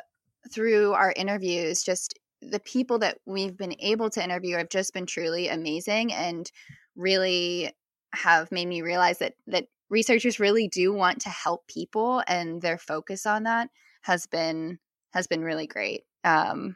through 0.51 0.93
our 0.93 1.13
interviews 1.15 1.83
just 1.83 2.17
the 2.41 2.59
people 2.59 2.99
that 2.99 3.17
we've 3.25 3.57
been 3.57 3.75
able 3.79 4.09
to 4.11 4.23
interview 4.23 4.57
have 4.57 4.69
just 4.69 4.93
been 4.93 5.05
truly 5.05 5.47
amazing 5.47 6.13
and 6.13 6.51
really 6.95 7.71
have 8.13 8.51
made 8.51 8.67
me 8.67 8.81
realize 8.81 9.19
that 9.19 9.33
that 9.47 9.67
researchers 9.89 10.39
really 10.39 10.67
do 10.67 10.93
want 10.93 11.21
to 11.21 11.29
help 11.29 11.67
people 11.67 12.21
and 12.27 12.61
their 12.61 12.77
focus 12.77 13.25
on 13.25 13.43
that 13.43 13.69
has 14.01 14.27
been 14.27 14.79
has 15.13 15.27
been 15.27 15.43
really 15.43 15.67
great. 15.67 16.03
Um, 16.23 16.75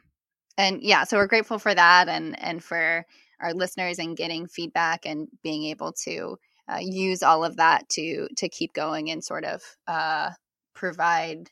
and 0.58 0.82
yeah, 0.82 1.04
so 1.04 1.16
we're 1.16 1.26
grateful 1.26 1.58
for 1.58 1.74
that 1.74 2.08
and 2.08 2.38
and 2.42 2.62
for 2.62 3.04
our 3.40 3.54
listeners 3.54 3.98
and 3.98 4.16
getting 4.16 4.46
feedback 4.46 5.06
and 5.06 5.28
being 5.42 5.64
able 5.64 5.92
to 6.04 6.36
uh, 6.68 6.78
use 6.80 7.22
all 7.22 7.44
of 7.44 7.56
that 7.56 7.88
to 7.90 8.28
to 8.36 8.48
keep 8.48 8.72
going 8.72 9.10
and 9.10 9.24
sort 9.24 9.44
of 9.44 9.62
uh, 9.86 10.30
provide 10.74 11.50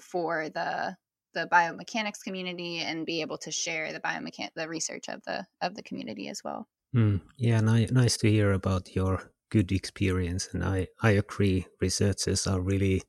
for 0.00 0.48
the 0.48 0.96
the 1.34 1.48
biomechanics 1.52 2.22
community 2.24 2.78
and 2.78 3.06
be 3.06 3.20
able 3.20 3.38
to 3.38 3.50
share 3.50 3.92
the 3.92 4.00
biomechan 4.00 4.48
the 4.54 4.68
research 4.68 5.08
of 5.08 5.22
the 5.24 5.46
of 5.60 5.74
the 5.74 5.82
community 5.82 6.28
as 6.28 6.42
well. 6.44 6.66
Mm, 6.94 7.20
yeah, 7.36 7.60
ni- 7.60 7.88
nice 7.90 8.16
to 8.18 8.30
hear 8.30 8.52
about 8.52 8.94
your 8.96 9.30
good 9.50 9.72
experience, 9.72 10.48
and 10.52 10.64
I 10.64 10.88
I 11.02 11.10
agree. 11.12 11.66
Researchers 11.80 12.46
are 12.46 12.60
really 12.60 13.02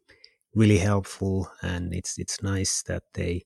really 0.55 0.77
helpful 0.79 1.49
and 1.61 1.93
it's 1.93 2.17
it's 2.17 2.41
nice 2.41 2.83
that 2.83 3.03
they 3.13 3.45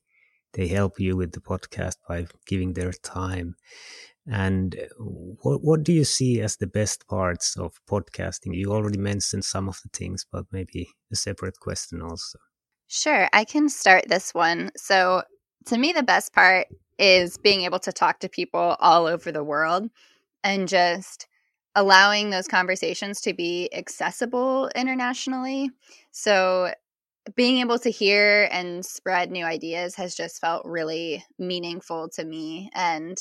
they 0.54 0.68
help 0.68 1.00
you 1.00 1.18
with 1.18 1.34
the 1.34 1.42
podcast 1.42 1.98
by 2.08 2.26
giving 2.48 2.74
their 2.74 2.94
time. 2.94 3.56
And 4.26 4.76
what 4.98 5.64
what 5.64 5.84
do 5.84 5.92
you 5.94 6.06
see 6.06 6.42
as 6.42 6.56
the 6.58 6.68
best 6.68 7.08
parts 7.08 7.58
of 7.58 7.74
podcasting? 7.90 8.56
You 8.56 8.72
already 8.72 8.98
mentioned 9.00 9.46
some 9.46 9.68
of 9.70 9.80
the 9.84 9.90
things, 9.90 10.26
but 10.32 10.46
maybe 10.52 10.88
a 11.12 11.16
separate 11.16 11.60
question 11.60 12.02
also. 12.02 12.40
Sure, 12.88 13.28
I 13.34 13.44
can 13.44 13.70
start 13.70 14.06
this 14.08 14.34
one. 14.34 14.72
So, 14.78 15.24
to 15.66 15.78
me, 15.78 15.94
the 15.94 16.04
best 16.04 16.34
part 16.34 16.68
is 17.00 17.38
being 17.38 17.64
able 17.64 17.80
to 17.80 17.92
talk 17.92 18.20
to 18.20 18.30
people 18.30 18.76
all 18.80 19.08
over 19.08 19.32
the 19.32 19.44
world 19.44 19.90
and 20.44 20.68
just 20.68 21.28
allowing 21.76 22.30
those 22.30 22.48
conversations 22.48 23.22
to 23.22 23.34
be 23.34 23.70
accessible 23.74 24.70
internationally. 24.76 25.72
So, 26.12 26.72
being 27.36 27.60
able 27.60 27.80
to 27.80 27.90
hear 27.90 28.50
and 28.52 28.86
spread 28.86 29.32
new 29.32 29.46
ideas 29.46 29.96
has 29.96 30.14
just 30.14 30.42
felt 30.42 30.66
really 30.66 31.24
meaningful 31.40 32.10
to 32.10 32.26
me. 32.26 32.70
And 32.74 33.18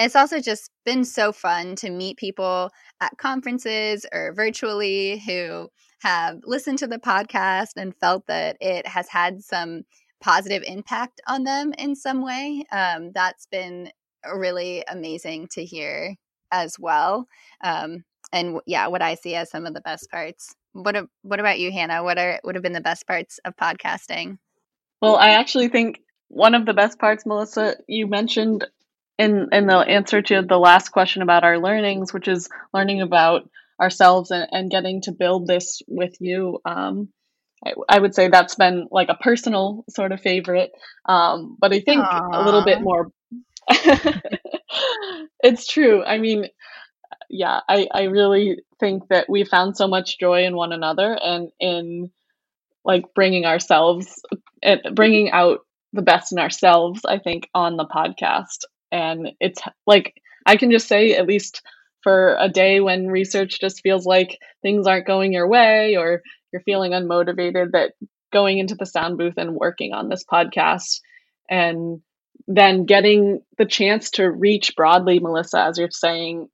it's 0.00 0.16
also 0.16 0.40
just 0.40 0.70
been 0.84 1.04
so 1.04 1.32
fun 1.32 1.76
to 1.76 1.90
meet 1.90 2.18
people 2.18 2.70
at 3.00 3.16
conferences 3.18 4.04
or 4.12 4.32
virtually 4.34 5.22
who 5.26 5.68
have 6.00 6.40
listened 6.44 6.78
to 6.80 6.88
the 6.88 6.98
podcast 6.98 7.76
and 7.76 7.96
felt 7.96 8.26
that 8.26 8.56
it 8.60 8.86
has 8.86 9.08
had 9.08 9.42
some 9.42 9.82
positive 10.20 10.62
impact 10.66 11.20
on 11.28 11.44
them 11.44 11.72
in 11.78 11.94
some 11.94 12.22
way. 12.22 12.64
Um, 12.72 13.12
that's 13.12 13.46
been 13.46 13.90
really 14.34 14.84
amazing 14.88 15.46
to 15.52 15.64
hear 15.64 16.16
as 16.50 16.78
well. 16.78 17.26
Um, 17.62 18.04
and 18.32 18.60
yeah, 18.66 18.88
what 18.88 19.02
I 19.02 19.14
see 19.14 19.34
as 19.34 19.50
some 19.50 19.66
of 19.66 19.74
the 19.74 19.80
best 19.80 20.10
parts. 20.10 20.54
What 20.72 20.96
what 21.22 21.40
about 21.40 21.58
you, 21.58 21.72
Hannah? 21.72 22.02
What 22.02 22.18
are 22.18 22.40
would 22.44 22.54
have 22.54 22.62
been 22.62 22.72
the 22.72 22.80
best 22.80 23.06
parts 23.06 23.38
of 23.44 23.56
podcasting? 23.56 24.38
Well, 25.00 25.16
I 25.16 25.30
actually 25.30 25.68
think 25.68 26.00
one 26.28 26.54
of 26.54 26.66
the 26.66 26.74
best 26.74 26.98
parts, 26.98 27.24
Melissa, 27.24 27.76
you 27.86 28.06
mentioned 28.06 28.66
in 29.18 29.48
in 29.52 29.66
the 29.66 29.78
answer 29.78 30.20
to 30.22 30.42
the 30.42 30.58
last 30.58 30.90
question 30.90 31.22
about 31.22 31.44
our 31.44 31.58
learnings, 31.58 32.12
which 32.12 32.28
is 32.28 32.48
learning 32.74 33.00
about 33.00 33.48
ourselves 33.80 34.30
and, 34.30 34.48
and 34.50 34.70
getting 34.70 35.02
to 35.02 35.12
build 35.12 35.46
this 35.46 35.82
with 35.86 36.16
you. 36.20 36.60
Um, 36.64 37.08
I, 37.64 37.72
I, 37.88 37.98
would 37.98 38.14
say 38.14 38.28
that's 38.28 38.54
been 38.54 38.86
like 38.90 39.08
a 39.08 39.14
personal 39.14 39.84
sort 39.90 40.12
of 40.12 40.20
favorite. 40.20 40.72
Um, 41.06 41.56
but 41.58 41.72
I 41.72 41.80
think 41.80 42.04
Aww. 42.04 42.34
a 42.34 42.44
little 42.44 42.64
bit 42.64 42.80
more. 42.80 43.10
it's 45.42 45.66
true. 45.66 46.04
I 46.04 46.18
mean, 46.18 46.46
yeah, 47.28 47.60
I, 47.68 47.88
I 47.92 48.02
really 48.04 48.62
think 48.78 49.08
that 49.08 49.28
we 49.28 49.44
found 49.44 49.76
so 49.76 49.88
much 49.88 50.18
joy 50.18 50.44
in 50.44 50.56
one 50.56 50.72
another 50.72 51.18
and 51.20 51.50
in 51.58 52.10
like 52.84 53.04
bringing 53.14 53.46
ourselves 53.46 54.22
and 54.62 54.80
bringing 54.94 55.30
out 55.30 55.60
the 55.92 56.02
best 56.02 56.32
in 56.32 56.38
ourselves, 56.38 57.00
I 57.06 57.18
think, 57.18 57.48
on 57.54 57.76
the 57.76 57.86
podcast. 57.86 58.64
And 58.92 59.30
it's 59.40 59.60
like, 59.86 60.14
I 60.46 60.56
can 60.56 60.70
just 60.70 60.88
say, 60.88 61.14
at 61.14 61.26
least 61.26 61.62
for 62.02 62.36
a 62.38 62.48
day 62.48 62.80
when 62.80 63.08
research 63.08 63.60
just 63.60 63.82
feels 63.82 64.06
like 64.06 64.38
things 64.62 64.86
aren't 64.86 65.06
going 65.06 65.32
your 65.32 65.48
way 65.48 65.96
or 65.96 66.22
you're 66.52 66.62
feeling 66.62 66.92
unmotivated, 66.92 67.72
that 67.72 67.94
going 68.32 68.58
into 68.58 68.76
the 68.76 68.86
sound 68.86 69.18
booth 69.18 69.34
and 69.36 69.54
working 69.54 69.92
on 69.92 70.08
this 70.08 70.24
podcast 70.24 71.00
and 71.50 72.00
then 72.48 72.84
getting 72.84 73.40
the 73.58 73.66
chance 73.66 74.10
to 74.12 74.30
reach 74.30 74.74
broadly, 74.76 75.18
Melissa, 75.18 75.60
as 75.60 75.78
you're 75.78 75.90
saying, 75.90 76.48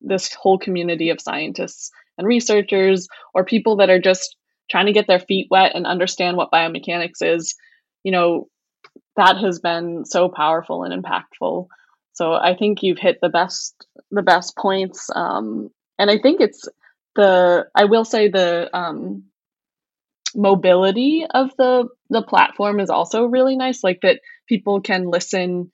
this 0.00 0.32
whole 0.34 0.58
community 0.58 1.10
of 1.10 1.20
scientists 1.20 1.90
and 2.18 2.26
researchers 2.26 3.08
or 3.34 3.44
people 3.44 3.76
that 3.76 3.90
are 3.90 4.00
just 4.00 4.36
trying 4.70 4.86
to 4.86 4.92
get 4.92 5.06
their 5.06 5.20
feet 5.20 5.48
wet 5.50 5.72
and 5.74 5.86
understand 5.86 6.36
what 6.36 6.50
biomechanics 6.52 7.22
is, 7.22 7.56
you 8.04 8.12
know, 8.12 8.48
that 9.16 9.36
has 9.38 9.58
been 9.60 10.04
so 10.04 10.28
powerful 10.28 10.84
and 10.84 11.04
impactful. 11.04 11.66
So 12.12 12.32
I 12.32 12.56
think 12.56 12.82
you've 12.82 12.98
hit 12.98 13.18
the 13.20 13.28
best 13.28 13.74
the 14.10 14.22
best 14.22 14.56
points, 14.56 15.10
um, 15.14 15.70
and 15.98 16.10
I 16.10 16.18
think 16.18 16.40
it's 16.40 16.68
the 17.14 17.66
I 17.74 17.84
will 17.86 18.04
say 18.04 18.28
the 18.28 18.70
um, 18.76 19.24
mobility 20.34 21.26
of 21.28 21.50
the 21.56 21.88
the 22.10 22.22
platform 22.22 22.80
is 22.80 22.90
also 22.90 23.26
really 23.26 23.56
nice. 23.56 23.82
Like 23.84 24.00
that 24.02 24.20
people 24.46 24.80
can 24.80 25.10
listen 25.10 25.70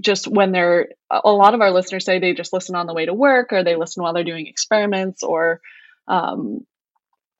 just 0.00 0.26
when 0.26 0.52
they're 0.52 0.88
a 1.10 1.30
lot 1.30 1.54
of 1.54 1.60
our 1.60 1.70
listeners 1.70 2.04
say 2.04 2.18
they 2.18 2.34
just 2.34 2.52
listen 2.52 2.74
on 2.74 2.86
the 2.86 2.94
way 2.94 3.06
to 3.06 3.14
work 3.14 3.52
or 3.52 3.62
they 3.62 3.76
listen 3.76 4.02
while 4.02 4.12
they're 4.12 4.24
doing 4.24 4.46
experiments 4.46 5.22
or 5.22 5.60
um, 6.08 6.66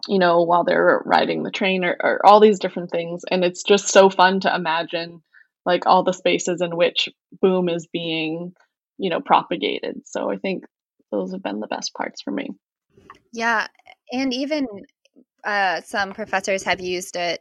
you 0.07 0.19
know 0.19 0.43
while 0.43 0.65
they're 0.65 1.03
riding 1.05 1.43
the 1.43 1.51
train 1.51 1.85
or, 1.85 1.97
or 2.01 2.25
all 2.25 2.41
these 2.41 2.61
different 2.61 2.91
things. 2.91 3.23
And 3.31 3.45
it's 3.45 3.63
just 3.63 3.89
so 3.89 4.09
fun 4.09 4.41
to 4.41 4.55
imagine 4.55 5.23
like 5.67 5.87
all 5.87 6.05
the 6.05 6.13
spaces 6.13 6.61
in 6.61 6.77
which 6.77 7.09
boom 7.41 7.69
is 7.69 7.89
being 7.93 8.53
you 8.99 9.11
know 9.11 9.21
propagated. 9.21 10.03
So 10.07 10.31
i 10.31 10.37
think 10.37 10.65
those 11.11 11.33
have 11.33 11.43
been 11.43 11.61
the 11.61 11.67
best 11.67 11.93
parts 11.95 12.23
for 12.23 12.31
me. 12.31 12.51
Yeah 13.33 13.67
and 14.13 14.33
even 14.33 14.67
uh, 15.45 15.81
some 15.83 16.13
professors 16.13 16.63
have 16.63 16.81
used 16.81 17.17
it 17.17 17.41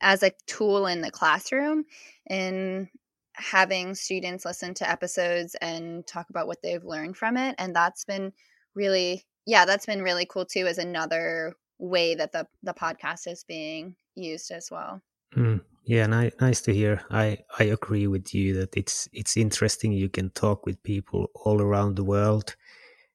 as 0.00 0.22
a 0.22 0.32
tool 0.46 0.86
in 0.86 1.00
the 1.00 1.10
classroom 1.10 1.84
in 2.28 2.88
having 3.34 3.94
students 3.94 4.44
listen 4.44 4.74
to 4.74 4.88
episodes 4.88 5.54
and 5.60 6.06
talk 6.06 6.28
about 6.30 6.46
what 6.46 6.60
they've 6.62 6.84
learned 6.84 7.16
from 7.16 7.36
it 7.36 7.54
and 7.58 7.74
that's 7.74 8.04
been 8.04 8.32
really 8.74 9.24
yeah 9.46 9.64
that's 9.64 9.86
been 9.86 10.02
really 10.02 10.26
cool 10.26 10.44
too 10.44 10.66
as 10.66 10.78
another 10.78 11.54
way 11.78 12.14
that 12.14 12.32
the 12.32 12.46
the 12.62 12.74
podcast 12.74 13.26
is 13.26 13.44
being 13.44 13.94
used 14.14 14.50
as 14.50 14.70
well. 14.70 15.00
Mm, 15.36 15.60
yeah 15.84 16.06
ni- 16.06 16.32
nice 16.40 16.60
to 16.62 16.74
hear. 16.74 17.02
I 17.10 17.38
i 17.58 17.64
agree 17.64 18.06
with 18.06 18.34
you 18.34 18.54
that 18.54 18.76
it's 18.76 19.08
it's 19.12 19.36
interesting 19.36 19.92
you 19.92 20.08
can 20.08 20.30
talk 20.30 20.66
with 20.66 20.82
people 20.82 21.28
all 21.34 21.60
around 21.60 21.94
the 21.94 22.04
world 22.04 22.56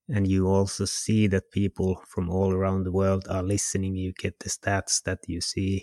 and 0.09 0.27
you 0.27 0.47
also 0.47 0.85
see 0.85 1.27
that 1.27 1.51
people 1.51 2.01
from 2.07 2.29
all 2.29 2.51
around 2.51 2.83
the 2.83 2.91
world 2.91 3.25
are 3.29 3.43
listening. 3.43 3.95
You 3.95 4.13
get 4.13 4.39
the 4.39 4.49
stats 4.49 5.01
that 5.03 5.19
you 5.27 5.41
see 5.41 5.81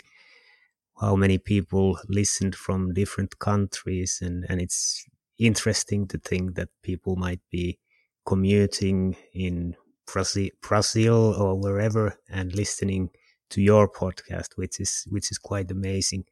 how 1.01 1.17
many 1.17 1.39
people 1.39 1.99
listened 2.09 2.55
from 2.55 2.93
different 2.93 3.39
countries 3.39 4.19
and, 4.21 4.45
and 4.49 4.61
it's 4.61 5.05
interesting 5.39 6.07
to 6.07 6.19
think 6.19 6.55
that 6.55 6.69
people 6.83 7.17
might 7.17 7.41
be 7.51 7.79
commuting 8.27 9.17
in 9.33 9.75
Brazil, 10.07 10.51
Brazil 10.61 11.35
or 11.35 11.59
wherever 11.59 12.17
and 12.29 12.55
listening 12.55 13.11
to 13.49 13.63
your 13.63 13.89
podcast, 13.89 14.51
which 14.57 14.79
is 14.79 15.05
which 15.09 15.31
is 15.31 15.39
quite 15.39 15.71
amazing 15.71 16.25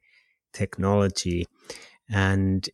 technology. 0.53 1.45
And 2.09 2.67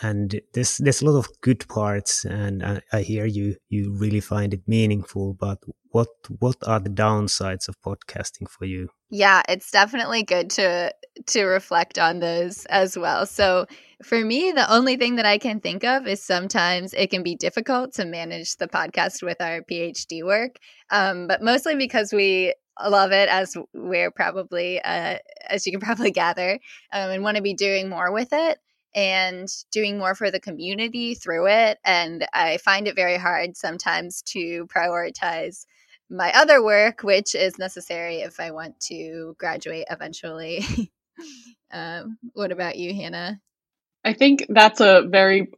and 0.00 0.40
there's 0.54 0.78
there's 0.78 1.02
a 1.02 1.06
lot 1.06 1.18
of 1.18 1.28
good 1.40 1.66
parts 1.68 2.24
and 2.24 2.64
I, 2.64 2.80
I, 2.92 3.02
hear 3.02 3.26
you 3.26 3.56
you 3.68 3.94
really 3.98 4.20
find 4.20 4.54
it 4.54 4.62
meaningful 4.66 5.34
but 5.34 5.58
what 5.90 6.08
what 6.38 6.56
are 6.66 6.80
the 6.80 6.90
downsides 6.90 7.68
of 7.68 7.80
podcasting 7.82 8.48
for 8.48 8.64
you? 8.64 8.88
Yeah 9.10 9.42
it's 9.48 9.70
definitely 9.70 10.22
good 10.22 10.50
to 10.50 10.92
to 11.26 11.44
reflect 11.44 11.98
on 11.98 12.20
those 12.20 12.64
as 12.66 12.96
well. 12.96 13.26
So 13.26 13.66
for 14.04 14.24
me 14.24 14.52
the 14.52 14.72
only 14.72 14.96
thing 14.96 15.16
that 15.16 15.26
i 15.26 15.38
can 15.38 15.60
think 15.60 15.82
of 15.82 16.06
is 16.06 16.22
sometimes 16.22 16.94
it 16.94 17.10
can 17.10 17.22
be 17.22 17.34
difficult 17.34 17.92
to 17.92 18.04
manage 18.04 18.56
the 18.56 18.68
podcast 18.68 19.22
with 19.22 19.40
our 19.40 19.62
phd 19.62 20.24
work 20.24 20.56
um, 20.90 21.26
but 21.26 21.42
mostly 21.42 21.74
because 21.74 22.12
we 22.12 22.54
love 22.86 23.10
it 23.10 23.28
as 23.28 23.56
we're 23.74 24.10
probably 24.10 24.80
uh, 24.82 25.18
as 25.48 25.66
you 25.66 25.72
can 25.72 25.80
probably 25.88 26.12
gather 26.12 26.52
um, 26.92 27.10
and 27.10 27.24
want 27.24 27.36
to 27.36 27.42
be 27.42 27.54
doing 27.54 27.88
more 27.88 28.12
with 28.12 28.28
it 28.32 28.58
and 28.94 29.48
doing 29.70 29.98
more 29.98 30.14
for 30.14 30.30
the 30.30 30.40
community 30.40 31.14
through 31.14 31.48
it. 31.48 31.78
And 31.84 32.26
I 32.32 32.58
find 32.58 32.88
it 32.88 32.96
very 32.96 33.18
hard 33.18 33.56
sometimes 33.56 34.22
to 34.28 34.66
prioritize 34.66 35.66
my 36.10 36.32
other 36.34 36.62
work, 36.62 37.02
which 37.02 37.34
is 37.34 37.58
necessary 37.58 38.16
if 38.20 38.40
I 38.40 38.50
want 38.50 38.80
to 38.88 39.36
graduate 39.38 39.86
eventually. 39.90 40.64
um, 41.72 42.18
what 42.32 42.52
about 42.52 42.76
you, 42.76 42.94
Hannah? 42.94 43.40
I 44.04 44.14
think 44.14 44.46
that's 44.48 44.80
a 44.80 45.02
very 45.06 45.48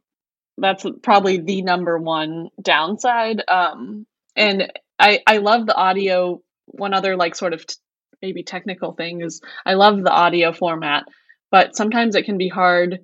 that's 0.59 0.85
probably 1.03 1.39
the 1.39 1.63
number 1.63 1.99
one 1.99 2.51
downside. 2.61 3.43
Um, 3.49 4.07
and 4.37 4.73
I 4.99 5.21
I 5.27 5.39
love 5.39 5.67
the 5.67 5.75
audio. 5.75 6.43
One 6.67 6.95
other 6.95 7.17
like 7.17 7.35
sort 7.35 7.55
of 7.55 7.67
t- 7.67 7.77
maybe 8.23 8.43
technical 8.43 8.93
thing 8.93 9.23
is 9.23 9.41
I 9.65 9.75
love 9.75 10.03
the 10.03 10.13
audio 10.13 10.53
format, 10.53 11.05
but 11.51 11.77
sometimes 11.77 12.15
it 12.15 12.25
can 12.25 12.39
be 12.39 12.49
hard 12.49 13.01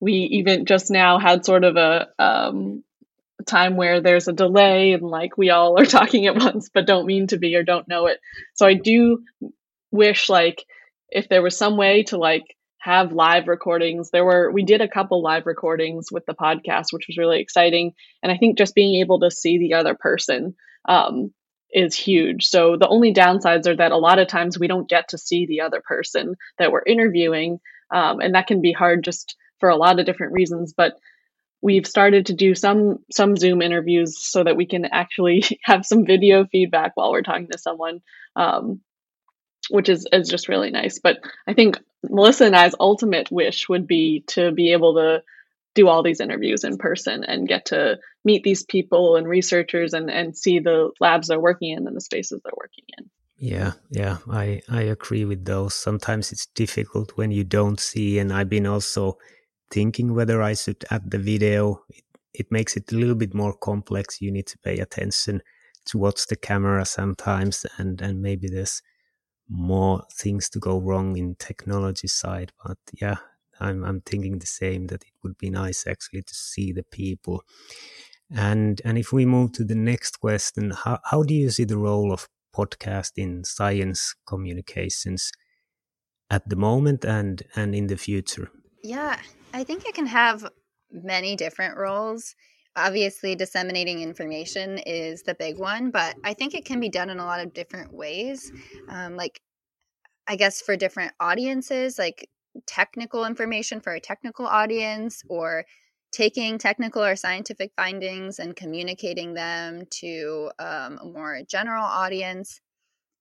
we 0.00 0.12
even 0.12 0.64
just 0.64 0.90
now 0.90 1.18
had 1.18 1.44
sort 1.44 1.64
of 1.64 1.76
a 1.76 2.08
um, 2.18 2.82
time 3.46 3.76
where 3.76 4.00
there's 4.00 4.28
a 4.28 4.32
delay 4.32 4.92
and 4.92 5.02
like 5.02 5.36
we 5.36 5.50
all 5.50 5.78
are 5.78 5.86
talking 5.98 6.26
at 6.26 6.36
once 6.36 6.70
but 6.72 6.86
don't 6.86 7.06
mean 7.06 7.26
to 7.28 7.38
be 7.38 7.54
or 7.56 7.62
don't 7.62 7.88
know 7.88 8.06
it. 8.06 8.18
So 8.54 8.66
i 8.66 8.74
do 8.74 9.22
wish 9.90 10.28
like 10.28 10.64
if 11.08 11.28
there 11.28 11.42
was 11.42 11.56
some 11.56 11.76
way 11.76 12.04
to 12.04 12.16
like 12.16 12.44
have 12.78 13.12
live 13.12 13.46
recordings. 13.46 14.10
There 14.10 14.24
were 14.24 14.50
we 14.50 14.64
did 14.64 14.80
a 14.80 14.88
couple 14.88 15.22
live 15.22 15.44
recordings 15.46 16.10
with 16.10 16.24
the 16.24 16.34
podcast 16.34 16.92
which 16.92 17.06
was 17.08 17.18
really 17.18 17.40
exciting 17.40 17.92
and 18.22 18.32
i 18.32 18.38
think 18.38 18.56
just 18.56 18.74
being 18.74 19.00
able 19.00 19.20
to 19.20 19.30
see 19.30 19.58
the 19.58 19.74
other 19.74 19.94
person 19.94 20.54
um, 20.88 21.32
is 21.72 21.94
huge. 21.94 22.46
So 22.46 22.76
the 22.76 22.88
only 22.88 23.12
downsides 23.12 23.66
are 23.66 23.76
that 23.76 23.92
a 23.92 23.98
lot 23.98 24.18
of 24.18 24.28
times 24.28 24.58
we 24.58 24.66
don't 24.66 24.88
get 24.88 25.08
to 25.08 25.18
see 25.18 25.46
the 25.46 25.60
other 25.60 25.82
person 25.86 26.36
that 26.58 26.72
we're 26.72 26.82
interviewing 26.82 27.60
um, 27.92 28.20
and 28.20 28.34
that 28.34 28.46
can 28.46 28.60
be 28.60 28.72
hard 28.72 29.04
just 29.04 29.36
for 29.60 29.68
a 29.68 29.76
lot 29.76 30.00
of 30.00 30.06
different 30.06 30.32
reasons. 30.32 30.72
But 30.72 30.94
we've 31.62 31.86
started 31.86 32.26
to 32.26 32.34
do 32.34 32.54
some 32.54 32.98
some 33.10 33.36
Zoom 33.36 33.62
interviews 33.62 34.18
so 34.18 34.42
that 34.42 34.56
we 34.56 34.66
can 34.66 34.86
actually 34.86 35.44
have 35.62 35.86
some 35.86 36.04
video 36.04 36.46
feedback 36.46 36.92
while 36.94 37.12
we're 37.12 37.22
talking 37.22 37.48
to 37.52 37.58
someone, 37.58 38.00
um, 38.36 38.80
which 39.70 39.88
is 39.88 40.06
is 40.12 40.28
just 40.28 40.48
really 40.48 40.70
nice. 40.70 40.98
But 40.98 41.18
I 41.46 41.54
think 41.54 41.78
Melissa 42.02 42.46
and 42.46 42.56
I's 42.56 42.74
ultimate 42.80 43.30
wish 43.30 43.68
would 43.68 43.86
be 43.86 44.24
to 44.28 44.52
be 44.52 44.72
able 44.72 44.94
to 44.94 45.22
do 45.74 45.88
all 45.88 46.02
these 46.02 46.20
interviews 46.20 46.64
in 46.64 46.78
person 46.78 47.22
and 47.24 47.46
get 47.46 47.66
to 47.66 47.98
meet 48.24 48.42
these 48.42 48.64
people 48.64 49.16
and 49.16 49.28
researchers 49.28 49.92
and, 49.92 50.10
and 50.10 50.36
see 50.36 50.58
the 50.58 50.90
labs 50.98 51.28
they're 51.28 51.38
working 51.38 51.70
in 51.70 51.86
and 51.86 51.96
the 51.96 52.00
spaces 52.00 52.40
they're 52.42 52.52
working 52.56 52.84
in. 52.98 53.08
Yeah, 53.38 53.72
yeah, 53.90 54.18
I, 54.30 54.60
I 54.68 54.82
agree 54.82 55.24
with 55.24 55.44
those. 55.44 55.74
Sometimes 55.74 56.32
it's 56.32 56.46
difficult 56.46 57.16
when 57.16 57.30
you 57.30 57.44
don't 57.44 57.80
see, 57.80 58.18
and 58.18 58.32
I've 58.32 58.50
been 58.50 58.66
also 58.66 59.16
thinking 59.70 60.14
whether 60.14 60.42
I 60.42 60.54
should 60.54 60.84
add 60.90 61.10
the 61.10 61.18
video. 61.18 61.84
It, 61.88 62.04
it 62.32 62.52
makes 62.52 62.76
it 62.76 62.92
a 62.92 62.96
little 62.96 63.14
bit 63.14 63.34
more 63.34 63.56
complex. 63.56 64.20
You 64.20 64.30
need 64.30 64.46
to 64.48 64.58
pay 64.58 64.78
attention 64.78 65.42
towards 65.84 66.26
the 66.26 66.36
camera 66.36 66.84
sometimes, 66.84 67.66
and, 67.78 68.00
and 68.00 68.22
maybe 68.22 68.48
there's 68.48 68.82
more 69.48 70.04
things 70.12 70.48
to 70.50 70.58
go 70.58 70.78
wrong 70.78 71.16
in 71.16 71.34
technology 71.36 72.08
side. 72.08 72.52
But 72.64 72.78
yeah, 73.00 73.16
I'm 73.60 73.84
I'm 73.84 74.00
thinking 74.00 74.38
the 74.38 74.46
same 74.46 74.86
that 74.88 75.02
it 75.02 75.12
would 75.22 75.36
be 75.38 75.50
nice 75.50 75.86
actually 75.86 76.22
to 76.22 76.34
see 76.34 76.72
the 76.72 76.84
people. 76.84 77.42
And 78.30 78.80
and 78.84 78.96
if 78.96 79.12
we 79.12 79.26
move 79.26 79.52
to 79.52 79.64
the 79.64 79.74
next 79.74 80.20
question, 80.20 80.70
how 80.70 80.98
how 81.04 81.22
do 81.22 81.34
you 81.34 81.50
see 81.50 81.64
the 81.64 81.78
role 81.78 82.12
of 82.12 82.28
podcast 82.54 83.12
in 83.16 83.44
science 83.44 84.14
communications 84.26 85.32
at 86.30 86.48
the 86.48 86.56
moment 86.56 87.04
and 87.04 87.42
and 87.56 87.74
in 87.74 87.88
the 87.88 87.96
future? 87.96 88.50
Yeah, 88.82 89.20
I 89.52 89.64
think 89.64 89.84
it 89.84 89.94
can 89.94 90.06
have 90.06 90.46
many 90.90 91.36
different 91.36 91.76
roles. 91.76 92.34
Obviously, 92.76 93.34
disseminating 93.34 94.00
information 94.00 94.78
is 94.78 95.22
the 95.22 95.34
big 95.34 95.58
one, 95.58 95.90
but 95.90 96.14
I 96.24 96.34
think 96.34 96.54
it 96.54 96.64
can 96.64 96.78
be 96.78 96.88
done 96.88 97.10
in 97.10 97.18
a 97.18 97.24
lot 97.24 97.40
of 97.40 97.52
different 97.52 97.92
ways. 97.92 98.52
Um, 98.88 99.16
like, 99.16 99.40
I 100.28 100.36
guess 100.36 100.62
for 100.62 100.76
different 100.76 101.12
audiences, 101.18 101.98
like 101.98 102.28
technical 102.66 103.24
information 103.24 103.80
for 103.80 103.92
a 103.92 104.00
technical 104.00 104.46
audience 104.46 105.22
or 105.28 105.64
taking 106.12 106.58
technical 106.58 107.02
or 107.04 107.16
scientific 107.16 107.72
findings 107.76 108.38
and 108.38 108.56
communicating 108.56 109.34
them 109.34 109.82
to 109.90 110.50
um, 110.58 110.98
a 111.02 111.04
more 111.04 111.40
general 111.48 111.84
audience 111.84 112.60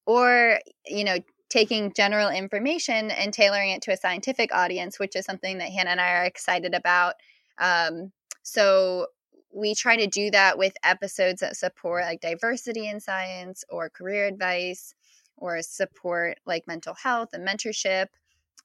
or 0.06 0.60
you 0.88 1.04
know 1.04 1.18
taking 1.50 1.94
general 1.94 2.30
information 2.30 3.12
and 3.12 3.34
tailoring 3.34 3.72
it 3.72 3.82
to 3.82 3.92
a 3.92 3.98
scientific 3.98 4.54
audience 4.54 5.00
which 5.00 5.16
is 5.16 5.26
something 5.26 5.58
that 5.58 5.70
hannah 5.70 5.92
and 5.92 6.02
i 6.02 6.14
are 6.14 6.26
excited 6.26 6.74
about 6.74 7.16
um, 7.60 8.12
so 8.44 9.08
we 9.54 9.74
try 9.74 9.96
to 9.96 10.08
do 10.08 10.32
that 10.32 10.58
with 10.58 10.74
episodes 10.84 11.42
that 11.42 11.58
support 11.58 12.04
like 12.04 12.22
diversity 12.22 12.88
in 12.88 13.00
science 13.00 13.64
or 13.70 13.90
career 13.90 14.28
advice 14.28 14.94
or 15.38 15.62
support 15.62 16.38
like 16.46 16.68
mental 16.68 16.94
health 16.94 17.30
and 17.34 17.48
mentorship 17.48 18.08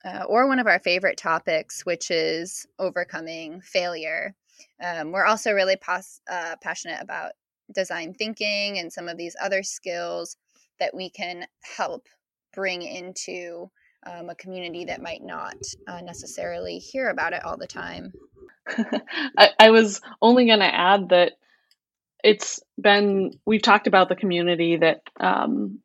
uh, 0.04 0.24
or 0.28 0.46
one 0.46 0.58
of 0.58 0.66
our 0.66 0.78
favorite 0.78 1.16
topics, 1.16 1.84
which 1.86 2.10
is 2.10 2.66
overcoming 2.78 3.60
failure. 3.62 4.34
Um, 4.82 5.12
we're 5.12 5.24
also 5.24 5.52
really 5.52 5.76
pos- 5.76 6.20
uh, 6.30 6.56
passionate 6.62 7.00
about 7.00 7.32
design 7.74 8.12
thinking 8.12 8.78
and 8.78 8.92
some 8.92 9.08
of 9.08 9.16
these 9.16 9.34
other 9.40 9.62
skills 9.62 10.36
that 10.78 10.94
we 10.94 11.08
can 11.08 11.46
help 11.76 12.06
bring 12.54 12.82
into 12.82 13.70
um, 14.06 14.28
a 14.28 14.34
community 14.34 14.86
that 14.86 15.02
might 15.02 15.22
not 15.22 15.56
uh, 15.86 16.00
necessarily 16.00 16.78
hear 16.78 17.08
about 17.08 17.32
it 17.32 17.44
all 17.44 17.56
the 17.56 17.66
time. 17.66 18.12
I, 19.38 19.50
I 19.58 19.70
was 19.70 20.00
only 20.20 20.46
going 20.46 20.60
to 20.60 20.74
add 20.74 21.10
that 21.10 21.32
it's 22.22 22.60
been, 22.80 23.38
we've 23.44 23.62
talked 23.62 23.86
about 23.86 24.08
the 24.08 24.16
community 24.16 24.76
that 24.76 25.02
um, 25.20 25.80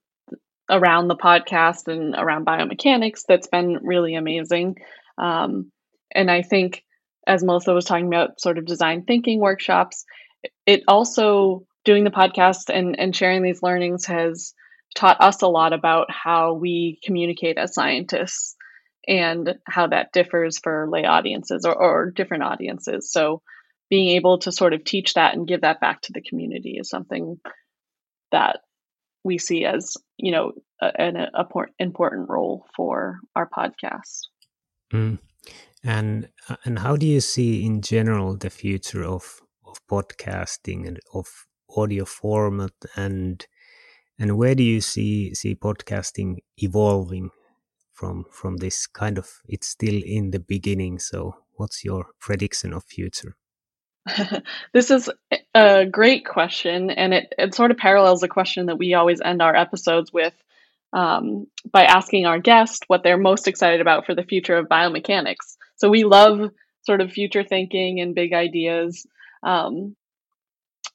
around 0.69 1.07
the 1.07 1.15
podcast 1.15 1.87
and 1.87 2.15
around 2.15 2.45
biomechanics 2.45 3.23
that's 3.27 3.47
been 3.47 3.79
really 3.81 4.15
amazing. 4.15 4.77
Um, 5.17 5.71
and 6.13 6.29
I 6.31 6.41
think, 6.41 6.83
as 7.27 7.43
Melissa 7.43 7.73
was 7.73 7.85
talking 7.85 8.07
about, 8.07 8.39
sort 8.39 8.57
of 8.57 8.65
design 8.65 9.03
thinking 9.03 9.39
workshops, 9.39 10.05
it 10.65 10.83
also 10.87 11.65
doing 11.83 12.03
the 12.03 12.09
podcast 12.09 12.69
and, 12.73 12.99
and 12.99 13.15
sharing 13.15 13.43
these 13.43 13.61
learnings 13.61 14.05
has 14.05 14.53
taught 14.95 15.21
us 15.21 15.41
a 15.41 15.47
lot 15.47 15.73
about 15.73 16.07
how 16.11 16.53
we 16.53 16.99
communicate 17.03 17.57
as 17.57 17.73
scientists 17.73 18.55
and 19.07 19.55
how 19.65 19.87
that 19.87 20.11
differs 20.11 20.59
for 20.59 20.87
lay 20.89 21.05
audiences 21.05 21.65
or, 21.65 21.75
or 21.75 22.11
different 22.11 22.43
audiences. 22.43 23.11
So, 23.11 23.41
being 23.89 24.09
able 24.09 24.37
to 24.39 24.51
sort 24.51 24.73
of 24.73 24.83
teach 24.83 25.15
that 25.15 25.33
and 25.33 25.47
give 25.47 25.61
that 25.61 25.79
back 25.79 26.01
to 26.03 26.13
the 26.13 26.21
community 26.21 26.77
is 26.79 26.89
something 26.89 27.39
that 28.31 28.59
we 29.23 29.39
see 29.39 29.65
as 29.65 29.97
you 30.17 30.31
know 30.31 30.53
an 30.81 31.27
important 31.79 32.29
role 32.29 32.65
for 32.75 33.19
our 33.35 33.49
podcast. 33.49 34.27
Mm. 34.93 35.19
And 35.83 36.29
uh, 36.47 36.57
and 36.65 36.79
how 36.79 36.95
do 36.95 37.07
you 37.07 37.21
see 37.21 37.65
in 37.65 37.81
general 37.81 38.35
the 38.35 38.49
future 38.49 39.03
of 39.03 39.41
of 39.65 39.79
podcasting 39.87 40.87
and 40.87 40.99
of 41.13 41.47
audio 41.75 42.05
format 42.05 42.73
and 42.95 43.45
and 44.19 44.37
where 44.37 44.55
do 44.55 44.63
you 44.63 44.81
see 44.81 45.33
see 45.33 45.55
podcasting 45.55 46.37
evolving 46.57 47.29
from 47.93 48.25
from 48.31 48.57
this 48.57 48.85
kind 48.87 49.17
of 49.17 49.41
it's 49.47 49.67
still 49.67 50.01
in 50.05 50.31
the 50.31 50.39
beginning 50.39 50.99
so 50.99 51.35
what's 51.53 51.83
your 51.83 52.07
prediction 52.19 52.73
of 52.73 52.83
future 52.83 53.35
this 54.73 54.91
is 54.91 55.09
a 55.53 55.85
great 55.85 56.25
question, 56.25 56.89
and 56.89 57.13
it, 57.13 57.33
it 57.37 57.55
sort 57.55 57.71
of 57.71 57.77
parallels 57.77 58.21
the 58.21 58.27
question 58.27 58.67
that 58.67 58.77
we 58.77 58.93
always 58.93 59.21
end 59.21 59.41
our 59.41 59.55
episodes 59.55 60.11
with 60.11 60.33
um, 60.93 61.47
by 61.71 61.83
asking 61.83 62.25
our 62.25 62.39
guest 62.39 62.83
what 62.87 63.03
they're 63.03 63.17
most 63.17 63.47
excited 63.47 63.81
about 63.81 64.05
for 64.05 64.15
the 64.15 64.23
future 64.23 64.57
of 64.57 64.67
biomechanics. 64.67 65.57
So 65.75 65.89
we 65.89 66.03
love 66.03 66.51
sort 66.83 67.01
of 67.01 67.11
future 67.11 67.43
thinking 67.43 67.99
and 67.99 68.15
big 68.15 68.33
ideas. 68.33 69.05
Um, 69.43 69.95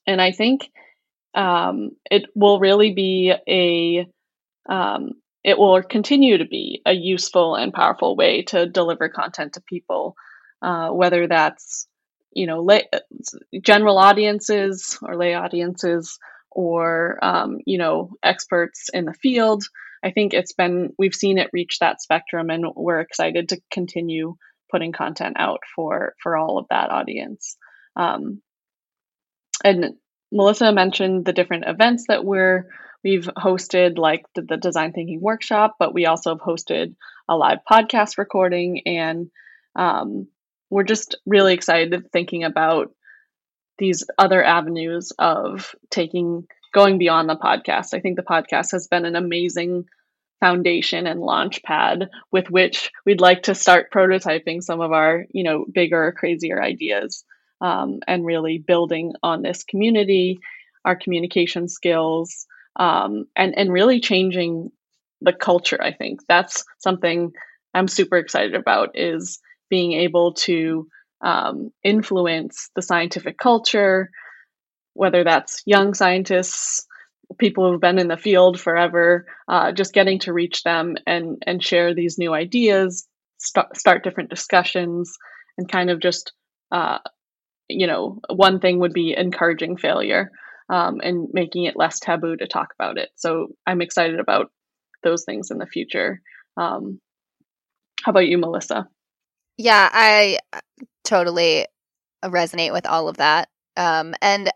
and 0.06 0.20
I 0.20 0.32
think 0.32 0.70
um, 1.34 1.90
it 2.10 2.24
will 2.34 2.60
really 2.60 2.92
be 2.92 3.32
a, 3.48 4.06
um, 4.72 5.12
it 5.42 5.58
will 5.58 5.82
continue 5.82 6.38
to 6.38 6.46
be 6.46 6.80
a 6.86 6.92
useful 6.92 7.54
and 7.56 7.72
powerful 7.72 8.16
way 8.16 8.42
to 8.42 8.66
deliver 8.66 9.08
content 9.08 9.54
to 9.54 9.62
people, 9.62 10.14
uh, 10.62 10.88
whether 10.90 11.26
that's 11.26 11.86
you 12.32 12.46
know 12.46 12.62
lay, 12.62 12.84
general 13.60 13.98
audiences 13.98 14.98
or 15.02 15.16
lay 15.16 15.34
audiences 15.34 16.18
or 16.50 17.18
um, 17.22 17.58
you 17.66 17.78
know 17.78 18.10
experts 18.22 18.88
in 18.92 19.04
the 19.04 19.14
field. 19.14 19.64
I 20.02 20.10
think 20.10 20.34
it's 20.34 20.52
been 20.52 20.90
we've 20.98 21.14
seen 21.14 21.38
it 21.38 21.50
reach 21.52 21.78
that 21.80 22.00
spectrum 22.02 22.50
and 22.50 22.66
we're 22.76 23.00
excited 23.00 23.48
to 23.50 23.60
continue 23.70 24.36
putting 24.70 24.92
content 24.92 25.36
out 25.38 25.60
for 25.74 26.14
for 26.22 26.36
all 26.36 26.58
of 26.58 26.66
that 26.70 26.90
audience. 26.90 27.56
Um, 27.96 28.42
and 29.64 29.94
melissa 30.34 30.72
mentioned 30.72 31.24
the 31.24 31.32
different 31.32 31.64
events 31.66 32.04
that 32.08 32.24
we're 32.24 32.66
we've 33.02 33.28
hosted 33.36 33.98
like 33.98 34.24
the, 34.34 34.56
design 34.56 34.92
thinking 34.92 35.20
workshop 35.20 35.76
but 35.78 35.94
we 35.94 36.06
also 36.06 36.30
have 36.30 36.40
hosted 36.40 36.94
a 37.28 37.36
live 37.36 37.58
podcast 37.70 38.18
recording 38.18 38.82
and 38.86 39.30
um, 39.76 40.28
we're 40.70 40.84
just 40.84 41.16
really 41.26 41.54
excited 41.54 42.10
thinking 42.12 42.44
about 42.44 42.92
these 43.78 44.04
other 44.18 44.42
avenues 44.42 45.12
of 45.18 45.74
taking 45.90 46.46
going 46.72 46.98
beyond 46.98 47.28
the 47.28 47.36
podcast. 47.36 47.94
I 47.94 48.00
think 48.00 48.16
the 48.16 48.22
podcast 48.22 48.72
has 48.72 48.88
been 48.88 49.04
an 49.04 49.16
amazing 49.16 49.84
foundation 50.40 51.06
and 51.06 51.20
launch 51.20 51.62
pad 51.62 52.10
with 52.30 52.50
which 52.50 52.90
we'd 53.06 53.20
like 53.20 53.44
to 53.44 53.54
start 53.54 53.92
prototyping 53.92 54.62
some 54.62 54.80
of 54.80 54.92
our, 54.92 55.24
you 55.30 55.44
know, 55.44 55.64
bigger, 55.72 56.12
crazier 56.12 56.62
ideas 56.62 57.24
um, 57.64 58.00
and 58.06 58.26
really 58.26 58.58
building 58.58 59.14
on 59.22 59.40
this 59.40 59.64
community, 59.64 60.38
our 60.84 60.94
communication 60.94 61.66
skills, 61.66 62.46
um, 62.76 63.24
and 63.34 63.56
and 63.56 63.72
really 63.72 64.00
changing 64.00 64.70
the 65.22 65.32
culture. 65.32 65.82
I 65.82 65.92
think 65.94 66.20
that's 66.28 66.62
something 66.78 67.32
I'm 67.72 67.88
super 67.88 68.18
excited 68.18 68.54
about. 68.54 68.90
Is 68.98 69.40
being 69.70 69.94
able 69.94 70.34
to 70.34 70.86
um, 71.22 71.70
influence 71.82 72.68
the 72.76 72.82
scientific 72.82 73.38
culture, 73.38 74.10
whether 74.92 75.24
that's 75.24 75.62
young 75.64 75.94
scientists, 75.94 76.86
people 77.38 77.70
who've 77.70 77.80
been 77.80 77.98
in 77.98 78.08
the 78.08 78.18
field 78.18 78.60
forever, 78.60 79.24
uh, 79.48 79.72
just 79.72 79.94
getting 79.94 80.18
to 80.20 80.34
reach 80.34 80.64
them 80.64 80.96
and 81.06 81.42
and 81.46 81.64
share 81.64 81.94
these 81.94 82.18
new 82.18 82.34
ideas, 82.34 83.08
start 83.38 83.74
start 83.74 84.04
different 84.04 84.28
discussions, 84.28 85.16
and 85.56 85.66
kind 85.66 85.88
of 85.88 85.98
just 85.98 86.34
uh, 86.70 86.98
you 87.68 87.86
know 87.86 88.20
one 88.28 88.60
thing 88.60 88.78
would 88.80 88.92
be 88.92 89.14
encouraging 89.16 89.76
failure 89.76 90.30
um, 90.68 91.00
and 91.02 91.28
making 91.32 91.64
it 91.64 91.76
less 91.76 91.98
taboo 91.98 92.36
to 92.36 92.46
talk 92.46 92.68
about 92.78 92.98
it. 92.98 93.10
So 93.16 93.48
I'm 93.66 93.82
excited 93.82 94.20
about 94.20 94.50
those 95.02 95.24
things 95.24 95.50
in 95.50 95.58
the 95.58 95.66
future. 95.66 96.20
Um, 96.56 97.00
how 98.02 98.10
about 98.10 98.26
you, 98.26 98.38
Melissa? 98.38 98.88
Yeah, 99.56 99.88
I 99.92 100.38
uh, 100.52 100.60
totally 101.04 101.66
resonate 102.24 102.72
with 102.72 102.86
all 102.86 103.08
of 103.08 103.18
that. 103.18 103.48
Um, 103.76 104.14
and 104.22 104.50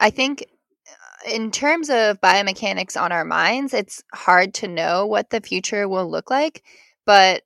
I 0.00 0.10
think 0.10 0.44
uh, 0.88 1.30
in 1.30 1.50
terms 1.50 1.90
of 1.90 2.20
biomechanics 2.20 3.00
on 3.00 3.12
our 3.12 3.24
minds, 3.24 3.74
it's 3.74 4.02
hard 4.14 4.54
to 4.54 4.68
know 4.68 5.06
what 5.06 5.30
the 5.30 5.40
future 5.40 5.88
will 5.88 6.10
look 6.10 6.30
like, 6.30 6.62
but 7.06 7.42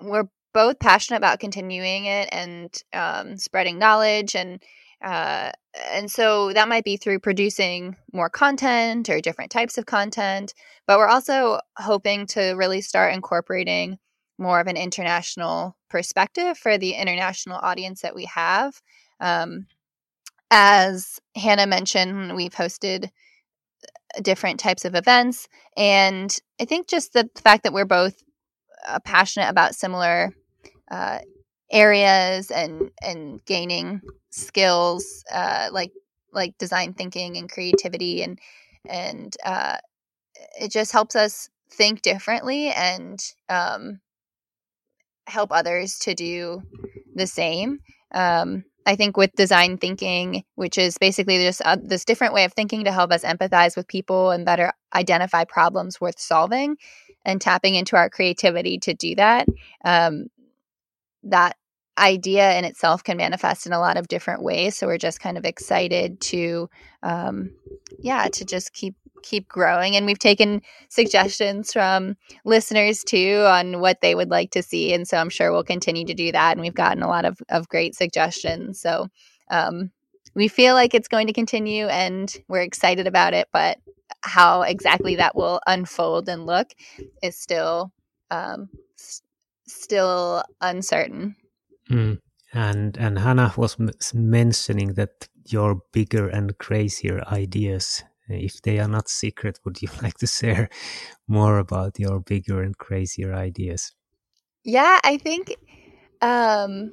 we're 0.00 0.28
both 0.52 0.78
passionate 0.78 1.18
about 1.18 1.40
continuing 1.40 2.06
it 2.06 2.28
and 2.32 2.82
um, 2.92 3.36
spreading 3.36 3.78
knowledge 3.78 4.34
and 4.34 4.62
uh, 5.04 5.52
and 5.92 6.10
so 6.10 6.52
that 6.52 6.68
might 6.68 6.84
be 6.84 6.96
through 6.96 7.20
producing 7.20 7.94
more 8.12 8.28
content 8.28 9.08
or 9.08 9.20
different 9.20 9.50
types 9.50 9.78
of 9.78 9.86
content 9.86 10.54
but 10.86 10.98
we're 10.98 11.08
also 11.08 11.60
hoping 11.76 12.26
to 12.26 12.52
really 12.52 12.80
start 12.80 13.14
incorporating 13.14 13.98
more 14.38 14.60
of 14.60 14.66
an 14.66 14.76
international 14.76 15.76
perspective 15.90 16.56
for 16.56 16.78
the 16.78 16.92
international 16.92 17.58
audience 17.60 18.02
that 18.02 18.14
we 18.14 18.24
have. 18.26 18.80
Um, 19.20 19.66
as 20.50 21.20
hannah 21.36 21.66
mentioned 21.66 22.34
we've 22.34 22.54
hosted 22.54 23.04
uh, 23.04 24.20
different 24.22 24.58
types 24.58 24.84
of 24.84 24.94
events 24.94 25.48
and 25.76 26.38
i 26.60 26.64
think 26.64 26.88
just 26.88 27.12
the 27.12 27.28
fact 27.36 27.62
that 27.62 27.72
we're 27.72 27.84
both 27.84 28.22
uh, 28.86 28.98
passionate 29.00 29.48
about 29.48 29.74
similar 29.74 30.32
uh, 30.90 31.18
areas 31.70 32.50
and 32.50 32.90
and 33.02 33.44
gaining 33.44 34.00
skills 34.30 35.24
uh, 35.32 35.68
like 35.72 35.92
like 36.32 36.56
design 36.58 36.94
thinking 36.94 37.36
and 37.36 37.50
creativity 37.50 38.22
and 38.22 38.38
and 38.88 39.36
uh, 39.44 39.76
it 40.60 40.70
just 40.70 40.92
helps 40.92 41.16
us 41.16 41.50
think 41.70 42.02
differently 42.02 42.68
and 42.68 43.20
um, 43.48 44.00
help 45.26 45.52
others 45.52 45.98
to 46.00 46.14
do 46.14 46.62
the 47.14 47.26
same. 47.26 47.80
Um, 48.14 48.64
I 48.86 48.96
think 48.96 49.16
with 49.16 49.32
design 49.36 49.76
thinking, 49.76 50.44
which 50.54 50.78
is 50.78 50.96
basically 50.96 51.38
just 51.38 51.60
uh, 51.64 51.76
this 51.82 52.04
different 52.06 52.32
way 52.32 52.44
of 52.44 52.54
thinking 52.54 52.84
to 52.84 52.92
help 52.92 53.12
us 53.12 53.22
empathize 53.22 53.76
with 53.76 53.86
people 53.86 54.30
and 54.30 54.46
better 54.46 54.72
identify 54.94 55.44
problems 55.44 56.00
worth 56.00 56.18
solving, 56.18 56.76
and 57.24 57.40
tapping 57.40 57.74
into 57.74 57.96
our 57.96 58.10
creativity 58.10 58.78
to 58.78 58.94
do 58.94 59.14
that. 59.16 59.46
Um, 59.84 60.26
that 61.24 61.56
idea 61.98 62.56
in 62.56 62.64
itself 62.64 63.02
can 63.02 63.16
manifest 63.16 63.66
in 63.66 63.72
a 63.72 63.80
lot 63.80 63.96
of 63.96 64.08
different 64.08 64.42
ways. 64.42 64.76
So 64.76 64.86
we're 64.86 64.98
just 64.98 65.20
kind 65.20 65.36
of 65.36 65.44
excited 65.44 66.20
to, 66.22 66.70
um, 67.02 67.50
yeah, 67.98 68.28
to 68.28 68.44
just 68.44 68.72
keep 68.72 68.94
keep 69.22 69.48
growing. 69.48 69.96
And 69.96 70.06
we've 70.06 70.18
taken 70.18 70.62
suggestions 70.88 71.72
from 71.72 72.16
listeners 72.44 73.02
too 73.02 73.44
on 73.48 73.80
what 73.80 74.00
they 74.00 74.14
would 74.14 74.30
like 74.30 74.52
to 74.52 74.62
see, 74.62 74.94
and 74.94 75.08
so 75.08 75.16
I'm 75.16 75.28
sure 75.30 75.50
we'll 75.50 75.64
continue 75.64 76.04
to 76.06 76.14
do 76.14 76.30
that. 76.32 76.52
And 76.52 76.60
we've 76.60 76.74
gotten 76.74 77.02
a 77.02 77.08
lot 77.08 77.24
of 77.24 77.38
of 77.48 77.68
great 77.68 77.96
suggestions. 77.96 78.80
So 78.80 79.08
um, 79.50 79.90
we 80.38 80.46
feel 80.46 80.74
like 80.74 80.94
it's 80.94 81.08
going 81.08 81.26
to 81.26 81.32
continue, 81.32 81.88
and 81.88 82.34
we're 82.46 82.62
excited 82.62 83.08
about 83.08 83.34
it. 83.34 83.48
But 83.52 83.78
how 84.22 84.62
exactly 84.62 85.16
that 85.16 85.34
will 85.34 85.60
unfold 85.66 86.28
and 86.28 86.46
look 86.46 86.68
is 87.22 87.36
still 87.36 87.92
um, 88.30 88.68
still 89.66 90.44
uncertain. 90.60 91.34
Mm. 91.90 92.20
And 92.52 92.96
and 92.96 93.18
Hannah 93.18 93.52
was 93.56 93.76
m- 93.80 93.90
mentioning 94.14 94.94
that 94.94 95.28
your 95.44 95.82
bigger 95.92 96.28
and 96.28 96.56
crazier 96.58 97.22
ideas, 97.26 98.04
if 98.28 98.62
they 98.62 98.78
are 98.78 98.88
not 98.88 99.08
secret, 99.08 99.58
would 99.64 99.82
you 99.82 99.88
like 100.02 100.18
to 100.18 100.26
share 100.26 100.68
more 101.26 101.58
about 101.58 101.98
your 101.98 102.20
bigger 102.20 102.62
and 102.62 102.78
crazier 102.78 103.34
ideas? 103.34 103.92
Yeah, 104.64 105.00
I 105.02 105.18
think 105.18 105.56
um, 106.22 106.92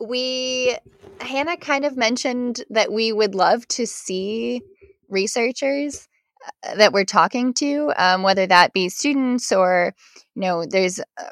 we 0.00 0.76
Hannah 1.20 1.56
kind 1.56 1.84
of 1.84 1.96
mentioned 1.96 2.64
that 2.70 2.92
we 2.92 3.12
would 3.12 3.34
love 3.34 3.66
to 3.68 3.86
see 3.86 4.62
researchers 5.08 6.08
uh, 6.66 6.76
that 6.76 6.92
we're 6.92 7.04
talking 7.04 7.52
to, 7.54 7.92
um, 7.96 8.22
whether 8.22 8.46
that 8.46 8.72
be 8.72 8.88
students 8.88 9.52
or 9.52 9.94
you 10.34 10.42
know, 10.42 10.64
there's 10.64 11.00
uh, 11.00 11.30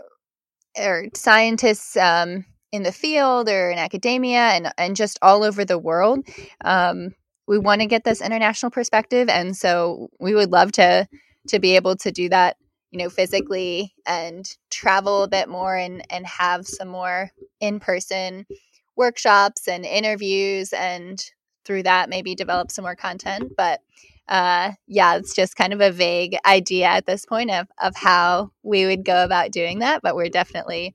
or 0.79 1.07
scientists 1.15 1.97
um, 1.97 2.45
in 2.73 2.83
the 2.83 2.93
field 2.93 3.49
or 3.49 3.71
in 3.71 3.79
academia 3.79 4.39
and, 4.39 4.73
and 4.77 4.97
just 4.97 5.19
all 5.23 5.43
over 5.43 5.65
the 5.65 5.79
world. 5.79 6.27
Um, 6.65 7.15
we 7.47 7.59
want 7.59 7.81
to 7.81 7.87
get 7.87 8.05
this 8.05 8.21
international 8.21 8.71
perspective, 8.71 9.29
and 9.29 9.57
so 9.57 10.11
we 10.21 10.35
would 10.35 10.53
love 10.53 10.73
to 10.73 11.09
to 11.49 11.59
be 11.59 11.77
able 11.77 11.97
to 11.97 12.13
do 12.13 12.29
that, 12.29 12.57
you 12.91 12.99
know, 12.99 13.11
physically 13.11 13.95
and 14.07 14.57
travel 14.71 15.23
a 15.23 15.29
bit 15.29 15.49
more 15.49 15.77
and 15.77 16.03
and 16.11 16.27
have 16.27 16.67
some 16.67 16.89
more 16.89 17.31
in 17.61 17.81
person 17.81 18.47
workshops 18.97 19.69
and 19.69 19.85
interviews, 19.85 20.73
and 20.73 21.31
through 21.65 21.85
that 21.85 22.09
maybe 22.09 22.35
develop 22.35 22.71
some 22.71 22.83
more 22.85 22.97
content. 22.97 23.53
But 23.57 23.81
uh, 24.29 24.73
yeah, 24.87 25.17
it's 25.17 25.35
just 25.35 25.57
kind 25.57 25.73
of 25.73 25.81
a 25.81 25.93
vague 25.93 26.37
idea 26.47 26.87
at 26.87 27.07
this 27.07 27.25
point 27.25 27.51
of, 27.51 27.67
of 27.83 27.97
how 27.97 28.51
we 28.63 28.87
would 28.87 29.05
go 29.05 29.25
about 29.25 29.53
doing 29.53 29.79
that, 29.79 30.03
but 30.03 30.17
we're 30.17 30.29
definitely 30.29 30.95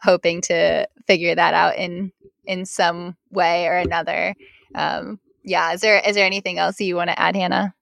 hoping 0.00 0.40
to 0.42 0.86
figure 1.06 1.34
that 1.34 1.54
out 1.54 1.76
in 1.76 2.12
in 2.44 2.66
some 2.66 3.16
way 3.30 3.66
or 3.66 3.76
another. 3.76 4.34
Um, 4.74 5.20
yeah, 5.44 5.72
is 5.72 5.80
there 5.80 6.00
is 6.06 6.16
there 6.16 6.26
anything 6.26 6.58
else 6.58 6.80
you 6.80 6.96
want 6.96 7.10
to 7.10 7.18
add, 7.18 7.36
Hannah? 7.36 7.74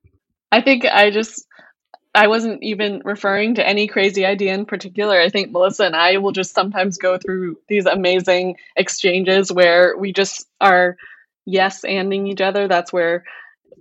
I 0.52 0.60
think 0.62 0.84
I 0.86 1.10
just 1.10 1.46
I 2.18 2.26
wasn't 2.26 2.64
even 2.64 3.00
referring 3.04 3.54
to 3.54 3.66
any 3.66 3.86
crazy 3.86 4.26
idea 4.26 4.52
in 4.52 4.66
particular. 4.66 5.20
I 5.20 5.28
think 5.28 5.52
Melissa 5.52 5.84
and 5.84 5.94
I 5.94 6.16
will 6.16 6.32
just 6.32 6.52
sometimes 6.52 6.98
go 6.98 7.16
through 7.16 7.58
these 7.68 7.86
amazing 7.86 8.56
exchanges 8.74 9.52
where 9.52 9.96
we 9.96 10.12
just 10.12 10.48
are 10.60 10.96
yes 11.46 11.82
anding 11.82 12.26
each 12.26 12.40
other. 12.40 12.66
That's 12.66 12.92
where 12.92 13.22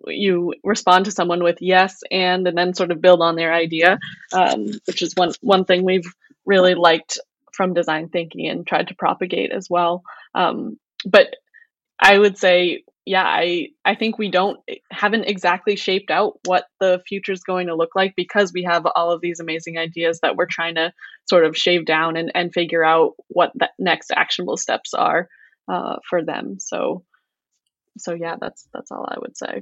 you 0.06 0.54
respond 0.64 1.06
to 1.06 1.12
someone 1.12 1.42
with 1.44 1.58
yes 1.62 2.02
and 2.12 2.48
and 2.48 2.56
then 2.56 2.76
sort 2.76 2.92
of 2.92 3.02
build 3.02 3.24
on 3.24 3.36
their 3.36 3.52
idea 3.52 3.98
um, 4.34 4.68
which 4.86 5.02
is 5.02 5.14
one 5.16 5.32
one 5.42 5.66
thing 5.66 5.84
we've 5.84 6.14
really 6.46 6.76
liked 6.76 7.20
from 7.54 7.74
design 7.74 8.08
thinking 8.08 8.48
and 8.48 8.68
tried 8.68 8.88
to 8.88 8.96
propagate 8.96 9.52
as 9.52 9.68
well 9.70 10.04
um, 10.36 10.78
but 11.06 11.36
i 12.00 12.18
would 12.18 12.38
say 12.38 12.84
yeah 13.08 13.24
i 13.26 13.68
i 13.86 13.96
think 13.96 14.18
we 14.18 14.30
don't 14.30 14.60
haven't 14.92 15.24
exactly 15.24 15.76
shaped 15.76 16.12
out 16.12 16.34
what 16.46 16.66
the 16.82 17.02
future 17.08 17.32
is 17.32 17.44
going 17.44 17.68
to 17.68 17.76
look 17.76 17.96
like 17.96 18.14
because 18.18 18.52
we 18.54 18.64
have 18.64 18.86
all 18.96 19.12
of 19.12 19.22
these 19.22 19.40
amazing 19.40 19.78
ideas 19.78 20.20
that 20.22 20.36
we're 20.36 20.46
trying 20.46 20.76
to 20.76 20.92
sort 21.26 21.46
of 21.46 21.56
shave 21.56 21.86
down 21.86 22.18
and, 22.18 22.32
and 22.36 22.54
figure 22.54 22.84
out 22.84 23.14
what 23.30 23.52
the 23.56 23.70
next 23.80 24.12
actionable 24.12 24.58
steps 24.58 24.94
are 24.94 25.30
uh, 25.70 25.96
for 26.10 26.24
them 26.24 26.58
so 26.60 27.04
so 27.98 28.14
yeah 28.14 28.36
that's 28.40 28.68
that's 28.74 28.92
all 28.92 29.06
i 29.10 29.18
would 29.20 29.38
say 29.38 29.62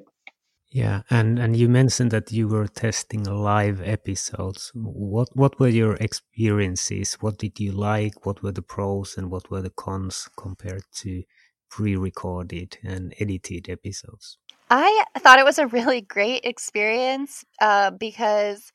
yeah, 0.72 1.04
and 1.10 1.40
and 1.40 1.56
you 1.56 1.70
mentioned 1.70 2.12
that 2.12 2.34
you 2.34 2.50
were 2.50 2.68
testing 2.68 3.24
live 3.24 3.82
episodes. 3.82 4.72
What 4.74 5.30
what 5.34 5.58
were 5.58 5.70
your 5.70 5.96
experiences? 5.96 7.14
What 7.22 7.38
did 7.38 7.62
you 7.62 7.72
like? 7.72 8.26
What 8.26 8.44
were 8.44 8.52
the 8.52 8.62
pros 8.62 9.18
and 9.18 9.32
what 9.32 9.50
were 9.50 9.62
the 9.62 9.70
cons 9.70 10.28
compared 10.36 10.84
to 10.96 11.24
pre-recorded 11.70 12.78
and 12.84 13.14
edited 13.20 13.70
episodes? 13.70 14.38
I 14.70 15.06
thought 15.20 15.40
it 15.40 15.46
was 15.46 15.60
a 15.60 15.68
really 15.68 16.02
great 16.02 16.46
experience 16.46 17.46
uh, 17.62 17.92
because 17.92 18.72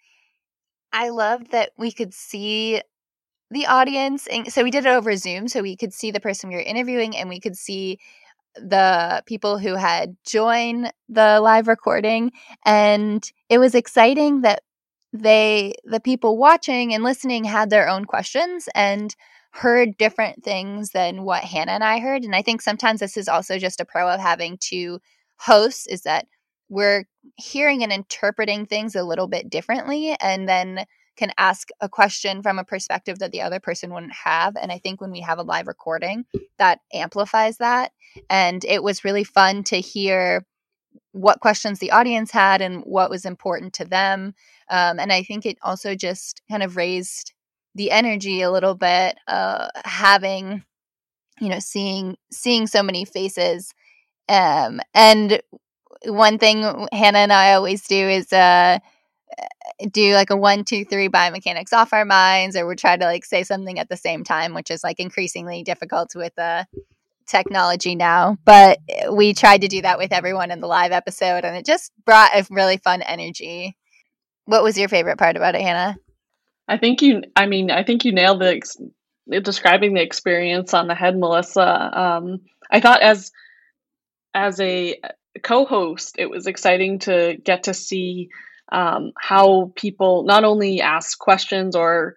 I 0.93 1.09
loved 1.09 1.51
that 1.53 1.71
we 1.77 1.93
could 1.93 2.15
see 2.15 2.83
the 3.51 3.67
audience. 3.67 4.27
And 4.29 4.53
so 4.53 4.63
we 4.63 4.71
did 4.71 4.87
it 4.87 4.91
over 4.91 5.17
Zoom, 5.17 5.49
so 5.49 5.63
we 5.63 5.77
could 5.77 5.93
see 5.93 6.11
the 6.11 6.21
person 6.21 6.49
we 6.49 6.57
were 6.57 6.63
interviewing, 6.63 7.17
and 7.17 7.29
we 7.29 7.41
could 7.41 7.57
see 7.57 7.99
the 8.57 9.23
people 9.27 9.59
who 9.59 9.75
had 9.75 10.17
joined 10.27 10.93
the 11.09 11.41
live 11.41 11.69
recording 11.69 12.33
and 12.65 13.31
it 13.49 13.59
was 13.59 13.75
exciting 13.75 14.41
that 14.41 14.63
they 15.13 15.75
the 15.85 16.01
people 16.01 16.37
watching 16.37 16.93
and 16.93 17.05
listening 17.05 17.45
had 17.45 17.71
their 17.71 17.89
own 17.89 18.05
questions 18.05 18.69
and 18.75 19.15
heard 19.51 19.97
different 19.99 20.45
things 20.45 20.91
than 20.91 21.25
what 21.25 21.43
Hannah 21.43 21.73
and 21.73 21.85
I 21.85 21.99
heard 21.99 22.23
and 22.23 22.35
I 22.35 22.43
think 22.43 22.63
sometimes 22.63 23.01
this 23.01 23.17
is 23.17 23.29
also 23.29 23.59
just 23.59 23.81
a 23.81 23.85
pro 23.85 24.09
of 24.09 24.21
having 24.21 24.59
two 24.59 25.01
hosts 25.39 25.87
is 25.87 26.03
that 26.03 26.27
we're 26.69 27.05
hearing 27.37 27.83
and 27.83 27.93
interpreting 27.93 28.65
things 28.65 28.95
a 28.95 29.03
little 29.03 29.27
bit 29.27 29.51
differently 29.51 30.17
and 30.21 30.49
then 30.49 30.85
can 31.17 31.33
ask 31.37 31.69
a 31.81 31.89
question 31.89 32.43
from 32.43 32.59
a 32.59 32.65
perspective 32.65 33.19
that 33.19 33.33
the 33.33 33.43
other 33.43 33.61
person 33.61 33.93
wouldn't 33.93 34.15
have. 34.25 34.57
And 34.57 34.73
I 34.73 34.79
think 34.79 35.01
when 35.01 35.11
we 35.11 35.21
have 35.21 35.39
a 35.39 35.43
live 35.43 35.67
recording, 35.67 36.25
that 36.59 36.81
amplifies 36.95 37.59
that. 37.59 37.93
And 38.31 38.65
it 38.65 38.83
was 38.83 39.05
really 39.05 39.25
fun 39.25 39.65
to 39.65 39.81
hear 39.81 40.47
what 41.13 41.41
questions 41.41 41.79
the 41.79 41.91
audience 41.91 42.31
had 42.31 42.63
and 42.63 42.83
what 42.85 43.11
was 43.11 43.25
important 43.25 43.75
to 43.75 43.85
them. 43.85 44.35
Um, 44.71 44.99
and 44.99 45.13
I 45.13 45.23
think 45.23 45.45
it 45.45 45.59
also 45.63 45.95
just 45.95 46.41
kind 46.51 46.63
of 46.63 46.77
raised 46.77 47.35
the 47.75 47.91
energy 47.91 48.43
a 48.43 48.51
little 48.51 48.75
bit, 48.75 49.17
uh, 49.29 49.69
having, 49.85 50.65
you 51.41 51.49
know, 51.49 51.61
seeing 51.61 52.17
seeing 52.33 52.67
so 52.67 52.83
many 52.83 53.05
faces. 53.05 53.73
Um, 54.29 54.81
and 54.95 55.41
one 56.07 56.39
thing 56.39 56.63
Hannah 56.93 57.19
and 57.19 57.33
I 57.33 57.55
always 57.55 57.87
do 57.87 57.97
is 58.09 58.33
uh, 58.33 58.79
do 59.91 60.15
like 60.15 60.31
a 60.31 60.37
one, 60.37 60.65
two, 60.65 60.85
three 60.85 61.09
biomechanics 61.09 61.73
on 61.73 61.87
our 61.93 62.05
minds, 62.05 62.57
or 62.57 62.67
we 62.67 62.77
try 62.77 62.97
to 62.97 63.05
like 63.05 63.25
say 63.25 63.43
something 63.43 63.79
at 63.79 63.89
the 63.89 63.97
same 63.97 64.25
time, 64.25 64.55
which 64.55 64.71
is 64.71 64.85
like 64.85 65.01
increasingly 65.01 65.63
difficult 65.63 66.15
with 66.15 66.39
uh, 66.39 66.65
technology 67.27 67.95
now. 67.95 68.37
But 68.45 68.79
we 69.11 69.35
tried 69.35 69.63
to 69.63 69.69
do 69.69 69.83
that 69.83 69.99
with 69.99 70.13
everyone 70.13 70.51
in 70.51 70.61
the 70.61 70.67
live 70.67 70.93
episode, 70.93 71.45
and 71.45 71.57
it 71.57 71.67
just 71.67 71.93
brought 72.05 72.35
a 72.35 72.47
really 72.51 72.77
fun 72.79 73.03
energy. 73.03 73.77
What 74.45 74.63
was 74.63 74.79
your 74.79 74.89
favorite 74.89 75.19
part 75.19 75.37
about 75.37 75.55
it, 75.55 75.63
Hannah? 75.63 75.97
I 76.71 76.79
think 76.79 77.03
you. 77.03 77.23
I 77.35 77.47
mean, 77.47 77.71
I 77.71 77.83
think 77.83 78.05
you 78.05 78.13
nailed 78.13 78.41
the 78.41 78.55
ex- 78.55 78.77
describing 79.29 79.95
the 79.95 80.03
experience 80.03 80.73
on 80.73 80.87
the 80.87 80.95
head, 80.95 81.19
Melissa. 81.19 81.63
Um, 82.01 82.41
I 82.71 82.81
thought 82.81 83.03
as 83.03 83.33
as 84.35 84.61
a 84.61 85.01
co-host, 85.43 86.15
it 86.17 86.31
was 86.31 86.47
exciting 86.47 87.01
to 87.01 87.37
get 87.43 87.65
to 87.65 87.75
see 87.75 88.29
um, 88.71 89.11
how 89.19 89.73
people 89.75 90.23
not 90.23 90.45
only 90.45 90.81
ask 90.81 91.19
questions 91.19 91.75
or 91.75 92.15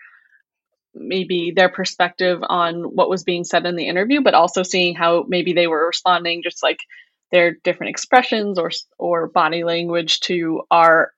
maybe 0.94 1.52
their 1.56 1.70
perspective 1.70 2.40
on 2.48 2.84
what 2.84 3.10
was 3.10 3.24
being 3.24 3.44
said 3.44 3.66
in 3.66 3.76
the 3.76 3.88
interview, 3.88 4.22
but 4.22 4.36
also 4.36 4.62
seeing 4.62 4.94
how 4.94 5.26
maybe 5.28 5.54
they 5.54 5.66
were 5.66 5.88
responding, 5.88 6.44
just 6.44 6.62
like 6.62 6.78
their 7.32 7.56
different 7.64 7.90
expressions 7.90 8.60
or 8.60 8.70
or 9.00 9.30
body 9.30 9.64
language 9.64 10.20
to 10.20 10.62
our 10.70 11.12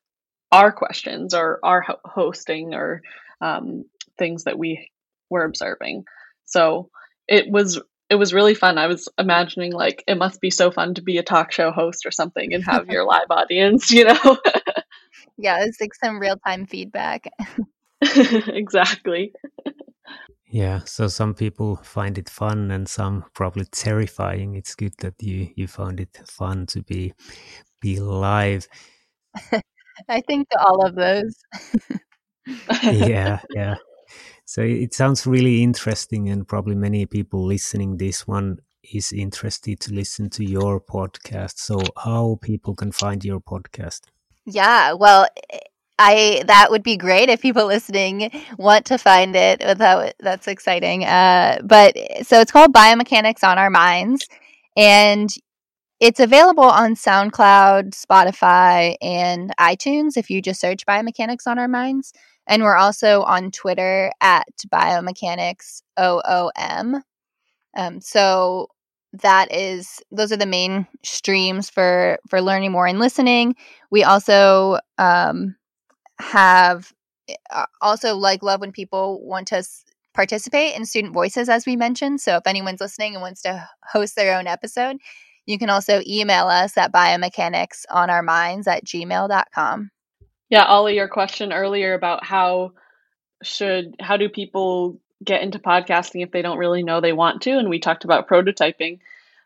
our 0.54 0.72
questions 0.72 1.34
or 1.34 1.60
our 1.64 1.86
hosting 2.06 2.74
or 2.74 3.02
um, 3.42 3.86
things 4.18 4.44
that 4.46 4.58
we 4.58 4.90
were 5.30 5.44
observing. 5.44 6.06
So 6.46 6.90
it 7.28 7.50
was 7.50 7.80
it 8.10 8.16
was 8.16 8.34
really 8.34 8.54
fun. 8.54 8.78
I 8.78 8.88
was 8.88 9.10
imagining 9.18 9.72
like 9.72 10.04
it 10.08 10.18
must 10.18 10.40
be 10.40 10.52
so 10.52 10.72
fun 10.72 10.94
to 10.96 11.02
be 11.02 11.18
a 11.18 11.24
talk 11.24 11.52
show 11.52 11.72
host 11.72 12.06
or 12.06 12.12
something 12.12 12.54
and 12.54 12.64
have 12.64 12.88
your 12.88 13.04
live 13.08 13.30
audience, 13.30 13.92
you 13.92 14.06
know. 14.06 14.38
yeah, 15.38 15.64
it's 15.64 15.82
like 15.82 15.96
some 15.96 16.20
real 16.20 16.38
time 16.46 16.66
feedback. 16.66 17.28
exactly. 18.02 19.34
Yeah, 20.48 20.82
so 20.86 21.08
some 21.08 21.34
people 21.34 21.78
find 21.78 22.18
it 22.18 22.30
fun 22.30 22.72
and 22.72 22.88
some 22.88 23.26
probably 23.34 23.66
terrifying. 23.66 24.56
It's 24.56 24.76
good 24.76 24.94
that 25.00 25.22
you 25.22 25.50
you 25.56 25.68
found 25.68 26.00
it 26.00 26.18
fun 26.28 26.68
to 26.68 26.84
be 26.84 27.14
be 27.82 28.00
live. 28.00 28.68
I 30.08 30.22
think 30.22 30.48
all 30.60 30.86
of 30.86 30.96
those. 30.96 31.36
Yeah, 32.84 33.40
yeah. 33.54 33.76
So 34.46 34.62
it 34.62 34.94
sounds 34.94 35.26
really 35.26 35.64
interesting, 35.64 36.30
and 36.30 36.48
probably 36.48 36.76
many 36.76 37.06
people 37.06 37.46
listening 37.46 37.98
this 37.98 38.28
one 38.28 38.60
is 38.94 39.12
interested 39.12 39.80
to 39.82 39.94
listen 39.94 40.30
to 40.30 40.46
your 40.46 40.80
podcast. 40.80 41.58
So 41.58 41.82
how 41.98 42.38
people 42.42 42.76
can 42.76 42.92
find 42.92 43.26
your 43.26 43.40
podcast? 43.40 44.02
Yeah, 44.46 44.94
well, 44.94 45.28
I 45.98 46.44
that 46.46 46.70
would 46.70 46.84
be 46.84 46.98
great 46.98 47.30
if 47.30 47.42
people 47.42 47.66
listening 47.66 48.30
want 48.58 48.86
to 48.88 48.98
find 48.98 49.36
it. 49.36 49.60
That 49.60 50.16
that's 50.20 50.48
exciting. 50.48 51.06
Uh, 51.06 51.60
but 51.64 51.96
so 52.24 52.42
it's 52.42 52.52
called 52.52 52.74
Biomechanics 52.74 53.44
on 53.44 53.58
Our 53.58 53.70
Minds, 53.70 54.28
and 54.76 55.30
it's 56.00 56.20
available 56.20 56.66
on 56.66 56.96
SoundCloud, 56.96 57.92
Spotify, 57.92 58.98
and 59.02 59.56
iTunes 59.58 60.18
if 60.18 60.30
you 60.30 60.42
just 60.42 60.60
search 60.60 60.86
Biomechanics 60.86 61.48
on 61.48 61.58
Our 61.58 61.70
Minds. 61.70 62.14
And 62.48 62.64
we're 62.64 62.76
also 62.76 63.24
on 63.24 63.52
Twitter 63.52 64.12
at 64.22 64.48
Biomechanics 64.68 65.82
OOM. 65.98 67.02
Um, 67.76 68.02
so 68.02 68.68
that 69.22 69.52
is 69.52 70.02
those 70.12 70.32
are 70.32 70.38
the 70.38 70.46
main 70.46 70.88
streams 71.04 71.70
for 71.70 72.20
for 72.30 72.42
learning 72.42 72.72
more 72.72 72.88
and 72.88 73.00
listening. 73.00 73.56
We 73.90 74.04
also 74.04 74.80
um, 74.98 75.56
have 76.20 76.94
uh, 77.50 77.66
also 77.82 78.16
like 78.16 78.44
love 78.44 78.62
when 78.62 78.72
people 78.72 79.26
want 79.26 79.48
to 79.48 79.64
participate 80.14 80.76
in 80.76 80.86
student 80.86 81.14
voices 81.14 81.50
as 81.50 81.66
we 81.66 81.76
mentioned 81.76 82.22
so 82.22 82.38
if 82.38 82.48
anyone's 82.48 82.80
listening 82.80 83.14
and 83.16 83.22
wants 83.22 83.42
to 83.42 83.68
host 83.92 84.16
their 84.16 84.38
own 84.38 84.48
episode 84.48 84.96
you 85.46 85.58
can 85.58 85.70
also 85.70 86.02
email 86.08 86.48
us 86.48 86.78
at 86.78 86.94
biomechanics 86.94 87.84
on 87.92 88.10
our 88.10 88.24
minds 88.24 88.66
at 88.66 88.86
gmail.com 88.86 89.92
yeah, 90.50 90.66
Olli, 90.68 90.96
your 90.96 91.08
question 91.08 91.52
earlier 91.54 91.94
about 91.94 92.24
how 92.26 92.74
should 93.44 93.96
how 94.00 94.18
do 94.18 94.30
people 94.30 95.00
get 95.24 95.42
into 95.42 95.60
podcasting 95.60 96.24
if 96.24 96.32
they 96.32 96.42
don't 96.42 96.58
really 96.58 96.84
know 96.84 97.02
they 97.02 97.14
want 97.14 97.44
to, 97.44 97.52
and 97.58 97.70
we 97.70 97.80
talked 97.80 98.06
about 98.06 98.28
prototyping. 98.30 99.00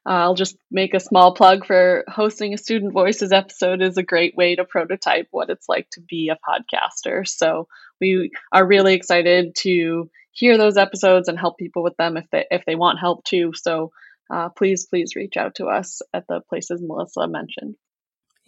Uh, 0.05 0.13
I'll 0.23 0.35
just 0.35 0.57
make 0.71 0.93
a 0.93 0.99
small 0.99 1.33
plug 1.35 1.65
for 1.65 2.05
hosting 2.07 2.53
a 2.53 2.57
Student 2.57 2.93
Voices 2.93 3.31
episode 3.31 3.81
is 3.81 3.97
a 3.97 4.03
great 4.03 4.35
way 4.35 4.55
to 4.55 4.65
prototype 4.65 5.27
what 5.31 5.49
it's 5.49 5.69
like 5.69 5.89
to 5.91 6.01
be 6.01 6.29
a 6.29 6.37
podcaster. 6.49 7.27
So 7.27 7.67
we 8.01 8.31
are 8.51 8.65
really 8.65 8.93
excited 8.95 9.55
to 9.59 10.09
hear 10.31 10.57
those 10.57 10.77
episodes 10.77 11.27
and 11.27 11.37
help 11.39 11.57
people 11.57 11.83
with 11.83 11.97
them 11.97 12.17
if 12.17 12.25
they 12.31 12.45
if 12.51 12.65
they 12.65 12.75
want 12.75 12.99
help 12.99 13.23
too. 13.25 13.51
So 13.55 13.91
uh, 14.29 14.49
please 14.49 14.87
please 14.87 15.15
reach 15.15 15.37
out 15.37 15.55
to 15.55 15.67
us 15.67 16.01
at 16.13 16.27
the 16.27 16.41
places 16.49 16.81
Melissa 16.81 17.27
mentioned. 17.27 17.75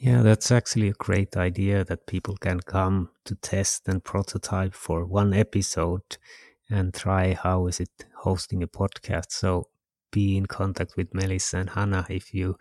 Yeah, 0.02 0.24
that's 0.24 0.50
actually 0.50 0.88
a 0.88 0.94
great 0.94 1.38
idea 1.38 1.84
that 1.84 2.08
people 2.08 2.36
can 2.36 2.60
come 2.62 3.12
to 3.26 3.36
test 3.36 3.88
and 3.88 4.04
prototype 4.04 4.74
for 4.74 5.06
one 5.06 5.32
episode 5.32 6.18
and 6.72 6.92
try 6.92 7.36
how 7.36 7.68
is 7.68 7.80
it 7.80 8.08
hosting 8.18 8.64
a 8.64 8.68
podcast. 8.68 9.26
So 9.30 9.68
be 10.12 10.38
in 10.38 10.48
contact 10.48 10.98
with 10.98 11.14
Melissa 11.14 11.58
and 11.58 11.70
Hannah 11.70 12.08
if 12.10 12.34
you 12.34 12.58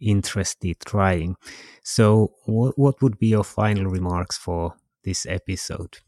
interested 0.00 0.80
trying. 0.86 1.36
So 1.82 2.32
what 2.46 2.78
what 2.78 3.02
would 3.02 3.18
be 3.18 3.26
your 3.26 3.44
final 3.44 3.84
remarks 3.84 4.38
for 4.38 4.72
this 5.04 5.26
episode? 5.26 5.98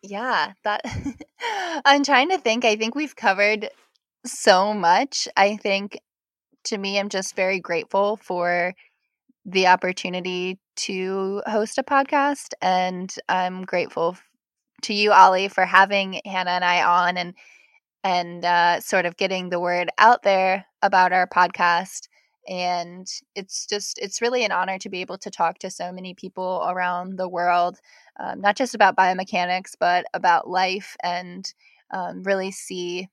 Yeah, 0.00 0.52
that 0.64 0.80
I'm 1.84 2.02
trying 2.02 2.30
to 2.30 2.38
think. 2.38 2.64
I 2.64 2.76
think 2.76 2.94
we've 2.94 3.14
covered 3.14 3.68
so 4.24 4.72
much. 4.72 5.28
I 5.36 5.58
think 5.58 6.00
to 6.64 6.78
me 6.78 6.98
I'm 6.98 7.10
just 7.10 7.36
very 7.36 7.60
grateful 7.60 8.16
for 8.16 8.72
the 9.50 9.66
opportunity 9.66 10.58
to 10.76 11.42
host 11.46 11.78
a 11.78 11.82
podcast. 11.82 12.52
And 12.60 13.14
I'm 13.28 13.64
grateful 13.64 14.16
to 14.82 14.94
you, 14.94 15.12
Olli, 15.12 15.48
for 15.48 15.64
having 15.64 16.20
Hannah 16.24 16.50
and 16.50 16.64
I 16.64 16.82
on 16.82 17.16
and 17.16 17.34
and 18.04 18.44
uh, 18.44 18.80
sort 18.80 19.06
of 19.06 19.16
getting 19.16 19.50
the 19.50 19.58
word 19.60 19.90
out 19.98 20.22
there 20.22 20.66
about 20.82 21.12
our 21.12 21.26
podcast. 21.26 22.08
And 22.48 23.06
it's 23.34 23.66
just, 23.66 23.98
it's 23.98 24.22
really 24.22 24.44
an 24.44 24.52
honor 24.52 24.78
to 24.78 24.88
be 24.88 25.00
able 25.00 25.18
to 25.18 25.30
talk 25.30 25.58
to 25.58 25.70
so 25.70 25.92
many 25.92 26.14
people 26.14 26.64
around 26.66 27.18
the 27.18 27.28
world, 27.28 27.78
um, 28.18 28.40
not 28.40 28.56
just 28.56 28.74
about 28.74 28.96
biomechanics, 28.96 29.72
but 29.78 30.06
about 30.14 30.48
life 30.48 30.96
and 31.02 31.52
um, 31.90 32.22
really 32.22 32.50
see 32.52 33.08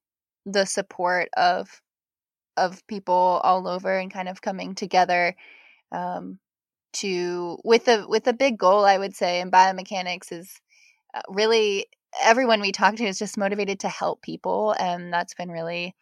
the 0.46 0.66
support 0.66 1.30
of 1.36 1.82
of 2.58 2.86
people 2.88 3.42
all 3.44 3.68
over 3.68 3.98
and 3.98 4.14
kind 4.14 4.30
of 4.30 4.42
coming 4.42 4.76
together 4.76 5.36
um, 5.92 6.40
to 6.94 7.58
with 7.64 7.88
a 7.88 8.06
with 8.08 8.26
a 8.28 8.34
big 8.34 8.58
goal 8.58 8.86
i 8.86 8.98
would 8.98 9.16
say 9.16 9.42
in 9.42 9.52
biomechanics 9.52 10.32
is 10.32 10.62
uh, 11.14 11.22
really 11.30 11.86
everyone 12.24 12.62
we 12.62 12.72
talk 12.72 12.96
to 12.96 13.06
is 13.06 13.20
just 13.20 13.38
motivated 13.38 13.80
to 13.82 13.90
help 13.90 14.22
people 14.22 14.74
and 14.80 15.12
that's 15.12 15.34
been 15.34 15.52
really 15.52 15.94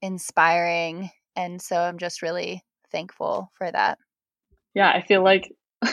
inspiring 0.00 1.10
and 1.36 1.60
so 1.60 1.76
i'm 1.76 1.98
just 1.98 2.22
really 2.22 2.64
thankful 2.90 3.52
for 3.56 3.70
that. 3.70 3.98
Yeah 4.74 4.90
i 4.90 5.02
feel 5.02 5.22
like 5.22 5.52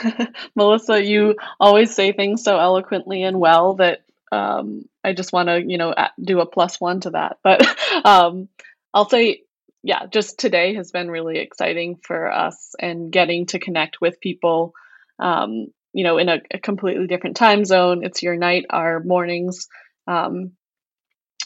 melissa 0.56 1.02
you 1.02 1.36
always 1.60 1.94
say 1.94 2.12
things 2.12 2.42
so 2.42 2.58
eloquently 2.58 3.22
and 3.22 3.38
well 3.38 3.74
that 3.74 4.00
um, 4.32 4.88
i 5.04 5.12
just 5.12 5.32
want 5.32 5.48
to 5.48 5.62
you 5.62 5.78
know 5.78 5.94
do 6.22 6.40
a 6.40 6.46
plus 6.46 6.80
one 6.80 7.00
to 7.00 7.10
that 7.10 7.38
but 7.42 7.66
um, 8.06 8.48
i'll 8.94 9.08
say 9.08 9.42
yeah, 9.82 10.06
just 10.06 10.38
today 10.38 10.74
has 10.74 10.90
been 10.90 11.10
really 11.10 11.38
exciting 11.38 11.96
for 12.02 12.30
us 12.30 12.74
and 12.80 13.12
getting 13.12 13.46
to 13.46 13.58
connect 13.58 14.00
with 14.00 14.20
people, 14.20 14.72
um, 15.18 15.68
you 15.92 16.04
know, 16.04 16.18
in 16.18 16.28
a, 16.28 16.40
a, 16.52 16.58
completely 16.58 17.06
different 17.06 17.36
time 17.36 17.64
zone. 17.64 18.04
It's 18.04 18.22
your 18.22 18.36
night, 18.36 18.66
our 18.70 19.00
mornings 19.00 19.68
um, 20.06 20.52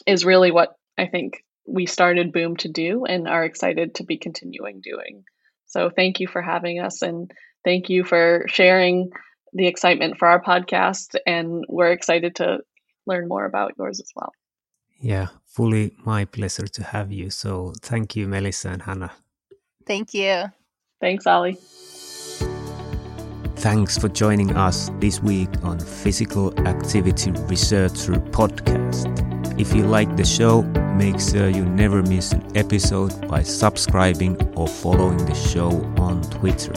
is 0.07 0.25
really 0.25 0.51
what 0.51 0.75
I 0.97 1.07
think 1.07 1.43
we 1.65 1.85
started 1.85 2.33
Boom 2.33 2.57
to 2.57 2.69
do 2.69 3.05
and 3.05 3.27
are 3.27 3.45
excited 3.45 3.95
to 3.95 4.03
be 4.03 4.17
continuing 4.17 4.81
doing. 4.81 5.23
So 5.67 5.89
thank 5.89 6.19
you 6.19 6.27
for 6.27 6.41
having 6.41 6.79
us 6.79 7.01
and 7.01 7.31
thank 7.63 7.89
you 7.89 8.03
for 8.03 8.45
sharing 8.47 9.11
the 9.53 9.67
excitement 9.67 10.17
for 10.17 10.27
our 10.27 10.41
podcast. 10.41 11.15
And 11.25 11.63
we're 11.67 11.91
excited 11.91 12.35
to 12.37 12.59
learn 13.05 13.27
more 13.27 13.45
about 13.45 13.73
yours 13.77 13.99
as 13.99 14.11
well. 14.15 14.33
Yeah, 15.03 15.27
fully 15.45 15.91
my 16.05 16.23
pleasure 16.23 16.65
to 16.65 16.83
have 16.83 17.11
you. 17.11 17.29
So 17.29 17.73
thank 17.81 18.15
you, 18.15 18.25
Melissa 18.25 18.69
and 18.69 18.81
Hannah. 18.81 19.11
Thank 19.85 20.13
you. 20.13 20.45
Thanks, 21.01 21.27
Olli. 21.27 21.57
Thanks 23.57 23.97
for 23.97 24.07
joining 24.07 24.55
us 24.55 24.89
this 24.99 25.21
week 25.21 25.49
on 25.61 25.77
Physical 25.79 26.57
Activity 26.65 27.31
Researcher 27.31 28.13
Podcast. 28.31 29.09
If 29.59 29.73
you 29.73 29.83
like 29.85 30.15
the 30.15 30.23
show, 30.23 30.61
make 30.95 31.19
sure 31.19 31.49
you 31.49 31.65
never 31.65 32.01
miss 32.01 32.31
an 32.31 32.55
episode 32.55 33.27
by 33.27 33.43
subscribing 33.43 34.41
or 34.55 34.69
following 34.69 35.17
the 35.25 35.35
show 35.35 35.69
on 35.97 36.21
Twitter. 36.23 36.73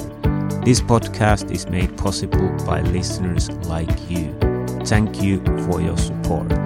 This 0.65 0.81
podcast 0.81 1.53
is 1.53 1.69
made 1.69 1.97
possible 1.97 2.49
by 2.67 2.81
listeners 2.81 3.51
like 3.69 4.11
you. 4.11 4.37
Thank 4.85 5.23
you 5.23 5.39
for 5.65 5.81
your 5.81 5.97
support. 5.97 6.66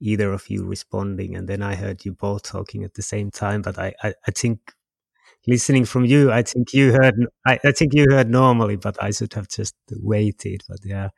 either 0.00 0.32
of 0.32 0.48
you 0.50 0.64
responding, 0.66 1.34
and 1.36 1.48
then 1.48 1.62
I 1.62 1.74
heard 1.76 2.04
you 2.04 2.12
both 2.12 2.42
talking 2.44 2.84
at 2.84 2.94
the 2.94 3.02
same 3.02 3.30
time. 3.30 3.62
But 3.62 3.78
I, 3.78 3.94
I, 4.02 4.14
I 4.26 4.30
think 4.32 4.72
listening 5.46 5.84
from 5.84 6.04
you, 6.04 6.32
I 6.32 6.42
think 6.42 6.72
you 6.74 6.92
heard, 6.92 7.14
I, 7.46 7.58
I 7.64 7.72
think 7.72 7.94
you 7.94 8.06
heard 8.10 8.30
normally, 8.30 8.76
but 8.76 9.02
I 9.02 9.10
should 9.10 9.34
have 9.34 9.48
just 9.48 9.74
waited. 9.92 10.62
But 10.68 10.80
yeah, 10.84 11.10